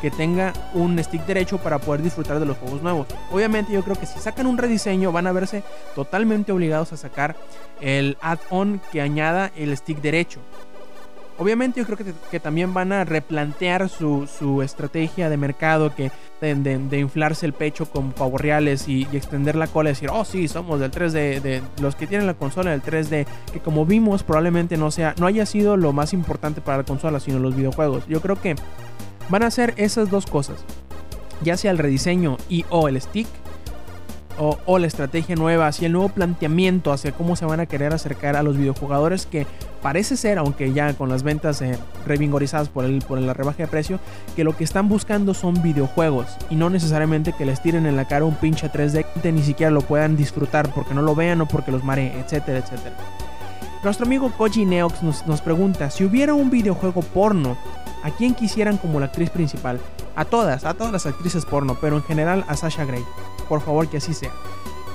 que 0.06 0.10
tenga 0.12 0.52
un 0.72 1.02
stick 1.02 1.26
derecho 1.26 1.58
para 1.58 1.80
poder 1.80 2.00
disfrutar 2.00 2.38
de 2.38 2.46
los 2.46 2.56
juegos 2.58 2.80
nuevos. 2.80 3.08
Obviamente 3.32 3.72
yo 3.72 3.82
creo 3.82 3.96
que 3.96 4.06
si 4.06 4.20
sacan 4.20 4.46
un 4.46 4.56
rediseño 4.56 5.10
van 5.10 5.26
a 5.26 5.32
verse 5.32 5.64
totalmente 5.96 6.52
obligados 6.52 6.92
a 6.92 6.96
sacar 6.96 7.34
el 7.80 8.16
add-on 8.20 8.80
que 8.92 9.00
añada 9.00 9.50
el 9.56 9.76
stick 9.76 10.00
derecho. 10.00 10.38
Obviamente 11.38 11.80
yo 11.80 11.86
creo 11.86 11.98
que, 11.98 12.14
que 12.30 12.38
también 12.38 12.72
van 12.72 12.92
a 12.92 13.02
replantear 13.02 13.88
su, 13.88 14.28
su 14.28 14.62
estrategia 14.62 15.28
de 15.28 15.36
mercado 15.36 15.92
que 15.92 16.12
de, 16.40 16.54
de, 16.54 16.98
inflarse 16.98 17.46
el 17.46 17.52
pecho 17.52 17.86
con 17.86 18.12
pavos 18.12 18.40
reales 18.40 18.86
y, 18.86 19.08
y, 19.10 19.16
extender 19.16 19.56
la 19.56 19.66
cola 19.66 19.90
y 19.90 19.92
decir, 19.92 20.10
oh 20.12 20.24
sí, 20.24 20.46
somos 20.46 20.78
del 20.78 20.92
3D, 20.92 21.40
de 21.40 21.62
los 21.80 21.96
que 21.96 22.06
tienen 22.06 22.26
la 22.26 22.34
consola 22.34 22.70
del 22.70 22.82
3D, 22.82 23.26
que 23.52 23.60
como 23.60 23.86
vimos 23.86 24.22
probablemente 24.22 24.76
no 24.76 24.90
sea, 24.90 25.14
no 25.18 25.26
haya 25.26 25.46
sido 25.46 25.76
lo 25.76 25.92
más 25.92 26.12
importante 26.12 26.60
para 26.60 26.78
la 26.78 26.84
consola, 26.84 27.18
sino 27.20 27.38
los 27.38 27.56
videojuegos. 27.56 28.06
Yo 28.06 28.20
creo 28.20 28.40
que 28.40 28.54
van 29.28 29.42
a 29.42 29.46
hacer 29.46 29.74
esas 29.76 30.10
dos 30.10 30.26
cosas, 30.26 30.64
ya 31.42 31.56
sea 31.56 31.70
el 31.70 31.78
rediseño 31.78 32.36
y 32.48 32.64
o 32.70 32.88
el 32.88 33.00
stick, 33.00 33.26
o, 34.38 34.78
la 34.78 34.86
estrategia 34.86 35.34
nueva, 35.34 35.66
hacia 35.66 35.86
el 35.86 35.92
nuevo 35.92 36.08
planteamiento, 36.10 36.92
hacia 36.92 37.12
cómo 37.12 37.36
se 37.36 37.46
van 37.46 37.60
a 37.60 37.66
querer 37.66 37.94
acercar 37.94 38.36
a 38.36 38.42
los 38.42 38.56
videojugadores 38.56 39.26
que 39.26 39.46
parece 39.82 40.16
ser, 40.16 40.38
aunque 40.38 40.72
ya 40.72 40.92
con 40.94 41.08
las 41.08 41.22
ventas 41.22 41.62
eh, 41.62 41.78
revingorizadas 42.04 42.68
por, 42.68 42.84
el, 42.84 42.98
por 42.98 43.18
la 43.18 43.32
rebaja 43.32 43.62
de 43.62 43.68
precio, 43.68 43.98
que 44.34 44.44
lo 44.44 44.56
que 44.56 44.64
están 44.64 44.88
buscando 44.88 45.32
son 45.32 45.62
videojuegos 45.62 46.26
y 46.50 46.56
no 46.56 46.70
necesariamente 46.70 47.32
que 47.32 47.46
les 47.46 47.62
tiren 47.62 47.86
en 47.86 47.96
la 47.96 48.06
cara 48.06 48.24
un 48.24 48.34
pinche 48.34 48.70
3D 48.70 49.06
que 49.22 49.32
ni 49.32 49.42
siquiera 49.42 49.70
lo 49.70 49.80
puedan 49.80 50.16
disfrutar 50.16 50.72
porque 50.74 50.94
no 50.94 51.02
lo 51.02 51.14
vean 51.14 51.40
o 51.40 51.48
porque 51.48 51.72
los 51.72 51.84
maree, 51.84 52.12
etcétera, 52.18 52.58
etcétera. 52.58 52.96
Nuestro 53.84 54.06
amigo 54.06 54.32
Koji 54.36 54.64
Neox 54.64 55.02
nos 55.02 55.40
pregunta, 55.40 55.90
si 55.90 56.04
hubiera 56.04 56.34
un 56.34 56.50
videojuego 56.50 57.02
porno, 57.02 57.56
¿a 58.06 58.10
quién 58.16 58.34
quisieran 58.34 58.78
como 58.78 59.00
la 59.00 59.06
actriz 59.06 59.30
principal? 59.30 59.80
A 60.14 60.24
todas, 60.24 60.64
a 60.64 60.74
todas 60.74 60.92
las 60.92 61.06
actrices 61.06 61.44
porno, 61.44 61.76
pero 61.80 61.96
en 61.96 62.02
general 62.04 62.44
a 62.48 62.56
Sasha 62.56 62.84
Grey 62.84 63.04
por 63.48 63.60
favor 63.60 63.88
que 63.88 63.98
así 63.98 64.14
sea. 64.14 64.32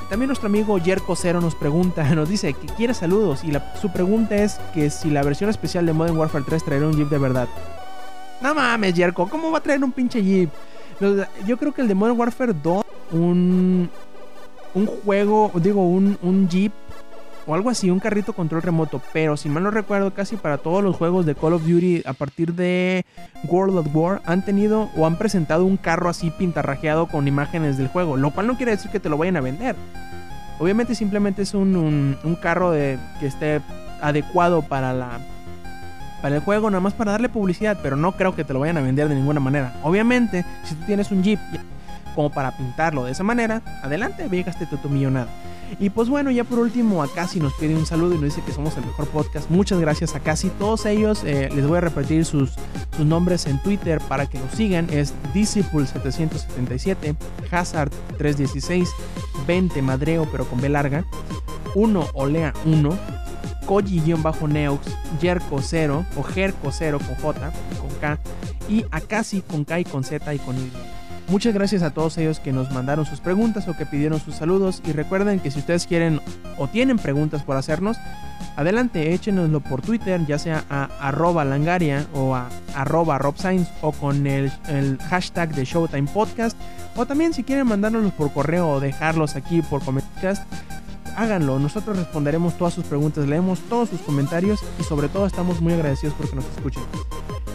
También 0.10 0.28
nuestro 0.28 0.47
amigo 0.47 0.78
Jerko 0.80 1.15
Cero 1.15 1.39
nos 1.41 1.56
pregunta, 1.56 2.04
nos 2.15 2.30
dice 2.30 2.54
que 2.54 2.67
quiere 2.67 2.93
saludos 2.93 3.43
y 3.43 3.52
su 3.80 3.91
pregunta 3.91 4.36
es 4.36 4.60
que 4.74 4.89
si 4.89 5.10
la 5.10 5.24
versión 5.24 5.50
especial 5.50 5.86
de 5.86 5.93
Modern 5.93 6.17
Warfare 6.17 6.43
3 6.45 6.63
traerá 6.63 6.88
un 6.88 6.95
Jeep 6.95 7.10
de 7.10 7.17
verdad. 7.17 7.47
No 8.41 8.56
mames, 8.56 8.95
Jerko, 8.95 9.30
¿cómo 9.30 9.52
va 9.52 9.60
a 9.60 9.63
traer 9.63 9.84
un 9.84 9.91
pinche 9.91 10.21
Jeep? 10.21 10.50
Yo 11.45 11.58
creo 11.58 11.74
que 11.74 11.82
el 11.82 11.88
de 11.88 11.95
Modern 11.95 12.19
Warfare 12.19 12.54
2, 12.54 12.84
un, 13.13 13.89
un 14.74 14.86
juego, 14.86 15.52
digo, 15.56 15.88
un, 15.88 16.17
un 16.21 16.47
Jeep 16.50 16.74
o 17.52 17.54
algo 17.54 17.70
así, 17.70 17.90
un 17.90 18.00
carrito 18.00 18.32
control 18.32 18.62
remoto. 18.62 19.02
Pero 19.12 19.36
si 19.36 19.50
mal 19.50 19.64
no 19.64 19.72
recuerdo, 19.72 20.14
casi 20.14 20.38
para 20.38 20.60
todos 20.60 20.82
los 20.82 20.96
juegos 20.96 21.26
de 21.26 21.36
Call 21.36 21.52
of 21.52 21.64
Duty 21.64 22.04
a 22.06 22.14
partir 22.14 22.54
de 22.54 23.06
World 23.44 23.78
of 23.78 23.88
War 23.94 24.22
han 24.26 24.46
tenido 24.46 24.90
o 24.96 25.06
han 25.06 25.18
presentado 25.18 25.66
un 25.66 25.76
carro 25.76 26.08
así 26.08 26.32
pintarrajeado 26.32 27.08
con 27.08 27.28
imágenes 27.28 27.78
del 27.78 27.90
juego. 27.90 28.16
Lo 28.16 28.32
cual 28.32 28.48
no 28.48 28.56
quiere 28.56 28.72
decir 28.72 28.90
que 28.90 29.02
te 29.02 29.10
lo 29.10 29.18
vayan 29.18 29.36
a 29.36 29.42
vender. 29.42 29.76
Obviamente 30.60 30.96
simplemente 30.96 31.42
es 31.42 31.54
un, 31.54 31.76
un, 32.24 32.36
carro 32.36 32.72
de, 32.72 32.98
que 33.20 33.26
esté 33.26 33.60
adecuado 34.02 34.62
para 34.62 34.94
la 34.94 35.20
para 36.22 36.36
el 36.36 36.42
juego, 36.42 36.70
nada 36.70 36.80
más 36.80 36.94
para 36.94 37.12
darle 37.12 37.28
publicidad, 37.28 37.80
pero 37.84 37.98
no 37.98 38.14
creo 38.14 38.34
que 38.34 38.46
te 38.46 38.54
lo 38.54 38.60
vayan 38.60 38.78
a 38.78 38.82
vender 38.82 39.10
de 39.10 39.16
ninguna 39.16 39.42
manera. 39.42 39.74
Obviamente, 39.84 40.46
si 40.64 40.76
tú 40.76 40.86
tienes 40.86 41.12
un 41.12 41.22
Jeep 41.22 41.40
como 42.16 42.30
para 42.30 42.56
pintarlo 42.56 43.04
de 43.04 43.12
esa 43.12 43.24
manera, 43.24 43.62
adelante, 43.84 44.28
végaste 44.30 44.68
tu, 44.68 44.78
tu 44.78 44.88
millonada. 44.88 45.28
Y 45.79 45.89
pues 45.89 46.10
bueno, 46.10 46.31
ya 46.31 46.43
por 46.43 46.60
último, 46.60 47.01
a 47.03 47.07
Casi 47.07 47.39
nos 47.39 47.53
pide 47.53 47.75
un 47.75 47.86
saludo 47.86 48.13
y 48.13 48.17
nos 48.17 48.36
dice 48.36 48.41
que 48.45 48.51
somos 48.51 48.75
el 48.77 48.86
mejor 48.86 49.07
podcast. 49.07 49.49
Muchas 49.49 49.79
gracias 49.79 50.15
a 50.15 50.19
Casi. 50.19 50.49
Todos 50.49 50.86
ellos, 50.86 51.23
eh, 51.23 51.49
les 51.53 51.67
voy 51.67 51.77
a 51.77 51.81
repetir 51.81 52.25
sus, 52.25 52.51
sus, 52.95 53.05
nombres 53.05 53.45
en 53.47 53.62
Twitter 53.63 53.99
para 54.07 54.27
que 54.27 54.39
nos 54.39 54.51
sigan. 54.51 54.88
Es 54.91 55.13
Disciple777, 55.34 57.15
Hazard316, 57.49 58.88
20 59.47 59.81
Madreo, 59.81 60.27
pero 60.31 60.45
con 60.45 60.62
B 60.62 60.69
larga, 60.69 61.05
1 61.75 62.07
Olea 62.13 62.53
1, 62.65 62.97
Koji-Neox, 63.65 64.81
Jerko 65.21 65.62
0 65.62 66.05
o 66.17 66.23
Jerko 66.23 66.71
0 66.71 66.99
con 66.99 67.15
J, 67.15 67.51
con 67.79 67.89
K, 67.99 68.19
y 68.69 68.86
Akasi 68.91 69.41
con 69.41 69.63
K 69.65 69.79
y 69.79 69.84
con 69.86 70.03
Z 70.03 70.34
y 70.34 70.39
con 70.39 70.57
Y. 70.57 71.01
Muchas 71.27 71.53
gracias 71.53 71.81
a 71.81 71.91
todos 71.91 72.17
ellos 72.17 72.39
que 72.39 72.51
nos 72.51 72.71
mandaron 72.71 73.05
sus 73.05 73.19
preguntas 73.19 73.67
o 73.67 73.77
que 73.77 73.86
pidieron 73.86 74.19
sus 74.19 74.36
saludos. 74.36 74.81
Y 74.86 74.91
recuerden 74.91 75.39
que 75.39 75.51
si 75.51 75.60
ustedes 75.60 75.88
quieren 75.88 76.19
o 76.57 76.67
tienen 76.67 76.97
preguntas 76.97 77.43
por 77.43 77.55
hacernos, 77.55 77.97
adelante, 78.55 79.13
échenoslo 79.13 79.62
por 79.62 79.81
Twitter, 79.81 80.25
ya 80.25 80.38
sea 80.38 80.65
a 80.69 80.89
arroba 80.99 81.45
langaria 81.45 82.05
o 82.13 82.36
a 82.36 82.49
arroba 82.75 83.17
robscience 83.17 83.71
o 83.81 83.91
con 83.91 84.27
el, 84.27 84.51
hashtag 85.10 85.55
de 85.55 85.65
Showtime 85.65 86.10
Podcast. 86.12 86.57
O 86.95 87.05
también 87.05 87.34
si 87.34 87.43
quieren 87.43 87.67
mandárnoslos 87.67 88.13
por 88.13 88.34
correo 88.34 88.69
o 88.69 88.79
dejarlos 88.79 89.36
aquí 89.36 89.62
por 89.62 89.84
comentarios, 89.84 90.39
háganlo. 91.15 91.60
Nosotros 91.60 91.97
responderemos 91.97 92.57
todas 92.57 92.73
sus 92.73 92.86
preguntas, 92.86 93.27
leemos 93.27 93.60
todos 93.69 93.89
sus 93.89 94.01
comentarios 94.01 94.60
y 94.79 94.84
sobre 94.84 95.07
todo 95.07 95.25
estamos 95.25 95.62
muy 95.62 95.73
agradecidos 95.73 96.13
porque 96.15 96.36
nos 96.36 96.45
escuchen. 96.45 96.84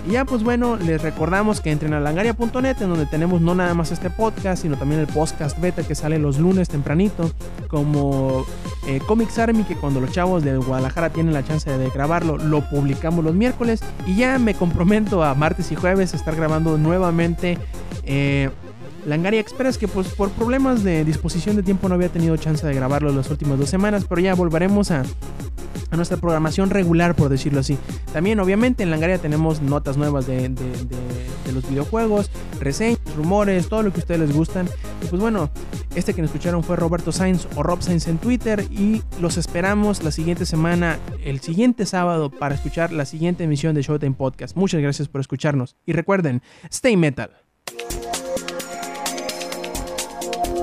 Y 0.07 0.12
ya 0.12 0.25
pues 0.25 0.45
bueno, 0.45 0.77
les 0.77 1.03
recordamos 1.03 1.61
que 1.61 1.73
entren 1.73 1.92
a 1.92 1.99
langaria.net 1.99 2.77
en 2.81 2.88
donde 2.90 3.07
tenemos 3.07 3.40
no 3.40 3.57
nada 3.57 3.75
más 3.75 3.90
este 3.90 4.09
podcast, 4.09 4.62
sino 4.62 4.77
también 4.77 5.01
el 5.01 5.09
podcast 5.09 5.61
beta 5.61 5.83
que 5.83 5.97
sale 5.97 6.19
los 6.19 6.38
lunes 6.38 6.69
tempranito, 6.69 7.33
como 7.69 8.47
eh, 8.87 9.01
Comics 9.07 9.38
Army, 9.40 9.64
que 9.64 9.75
cuando 9.75 10.01
los 10.01 10.12
chavos 10.12 10.45
de 10.45 10.57
Guadalajara 10.59 11.11
tienen 11.11 11.35
la 11.35 11.45
chance 11.45 11.77
de 11.77 11.90
grabarlo, 11.90 12.37
lo 12.38 12.61
publicamos 12.71 13.25
los 13.25 13.35
miércoles. 13.35 13.81
Y 14.07 14.14
ya 14.14 14.38
me 14.38 14.55
comprometo 14.55 15.25
a 15.25 15.35
martes 15.35 15.73
y 15.73 15.75
jueves 15.75 16.14
a 16.14 16.16
estar 16.16 16.37
grabando 16.37 16.79
nuevamente. 16.79 17.59
Eh, 18.05 18.51
Langaria 19.07 19.40
Express, 19.40 19.79
que 19.79 19.87
pues 19.87 20.09
por 20.09 20.31
problemas 20.31 20.83
de 20.83 21.05
disposición 21.05 21.55
de 21.55 21.62
tiempo 21.62 21.88
no 21.88 21.95
había 21.95 22.09
tenido 22.09 22.37
chance 22.37 22.66
de 22.66 22.75
grabarlo 22.75 23.12
las 23.12 23.31
últimas 23.31 23.59
dos 23.59 23.71
semanas, 23.71 24.05
pero 24.09 24.21
ya 24.21 24.35
volveremos 24.35 24.90
a, 24.90 25.05
nuestra 25.92 26.19
programación 26.19 26.69
regular, 26.69 27.14
por 27.14 27.31
decirlo 27.31 27.61
así. 27.61 27.79
También, 28.12 28.38
obviamente, 28.40 28.83
en 28.83 28.90
Langaria 28.90 29.16
tenemos 29.16 29.62
notas 29.62 29.97
nuevas 29.97 30.27
de, 30.27 30.51
de, 30.51 31.53
los 31.55 31.66
videojuegos, 31.71 32.31
reseñas, 32.61 33.01
rumores, 33.16 33.69
todo 33.69 33.83
lo 33.83 33.92
que 33.92 34.01
a 34.01 34.03
ustedes 34.03 34.21
les 34.21 34.33
gustan. 34.35 34.69
Y 35.03 35.07
pues 35.07 35.23
bueno, 35.23 35.49
este 35.95 36.12
que 36.12 36.21
nos 36.21 36.31
escucharon 36.31 36.62
fue 36.62 36.77
Roberto 36.77 37.12
Sainz 37.12 37.49
o 37.55 37.62
Rob 37.62 37.81
Sainz 37.81 38.09
en 38.09 38.19
Twitter. 38.19 38.66
Y 38.71 39.03
los 39.23 39.38
esperamos 39.38 40.03
la 40.03 40.11
siguiente 40.11 40.45
semana, 40.45 40.99
el 41.25 41.40
siguiente 41.40 41.87
sábado, 41.87 42.29
para 42.29 42.57
escuchar 42.57 42.92
la 42.92 43.07
siguiente 43.07 43.45
emisión 43.45 43.75
de 43.75 43.81
Showtime 43.81 44.16
Podcast. 44.16 44.55
Muchas 44.55 44.83
gracias 44.83 45.09
por 45.09 45.23
escucharnos. 45.23 45.77
Y 45.87 45.92
recuerden, 45.92 46.42
stay 46.69 46.99
metal. 46.99 47.31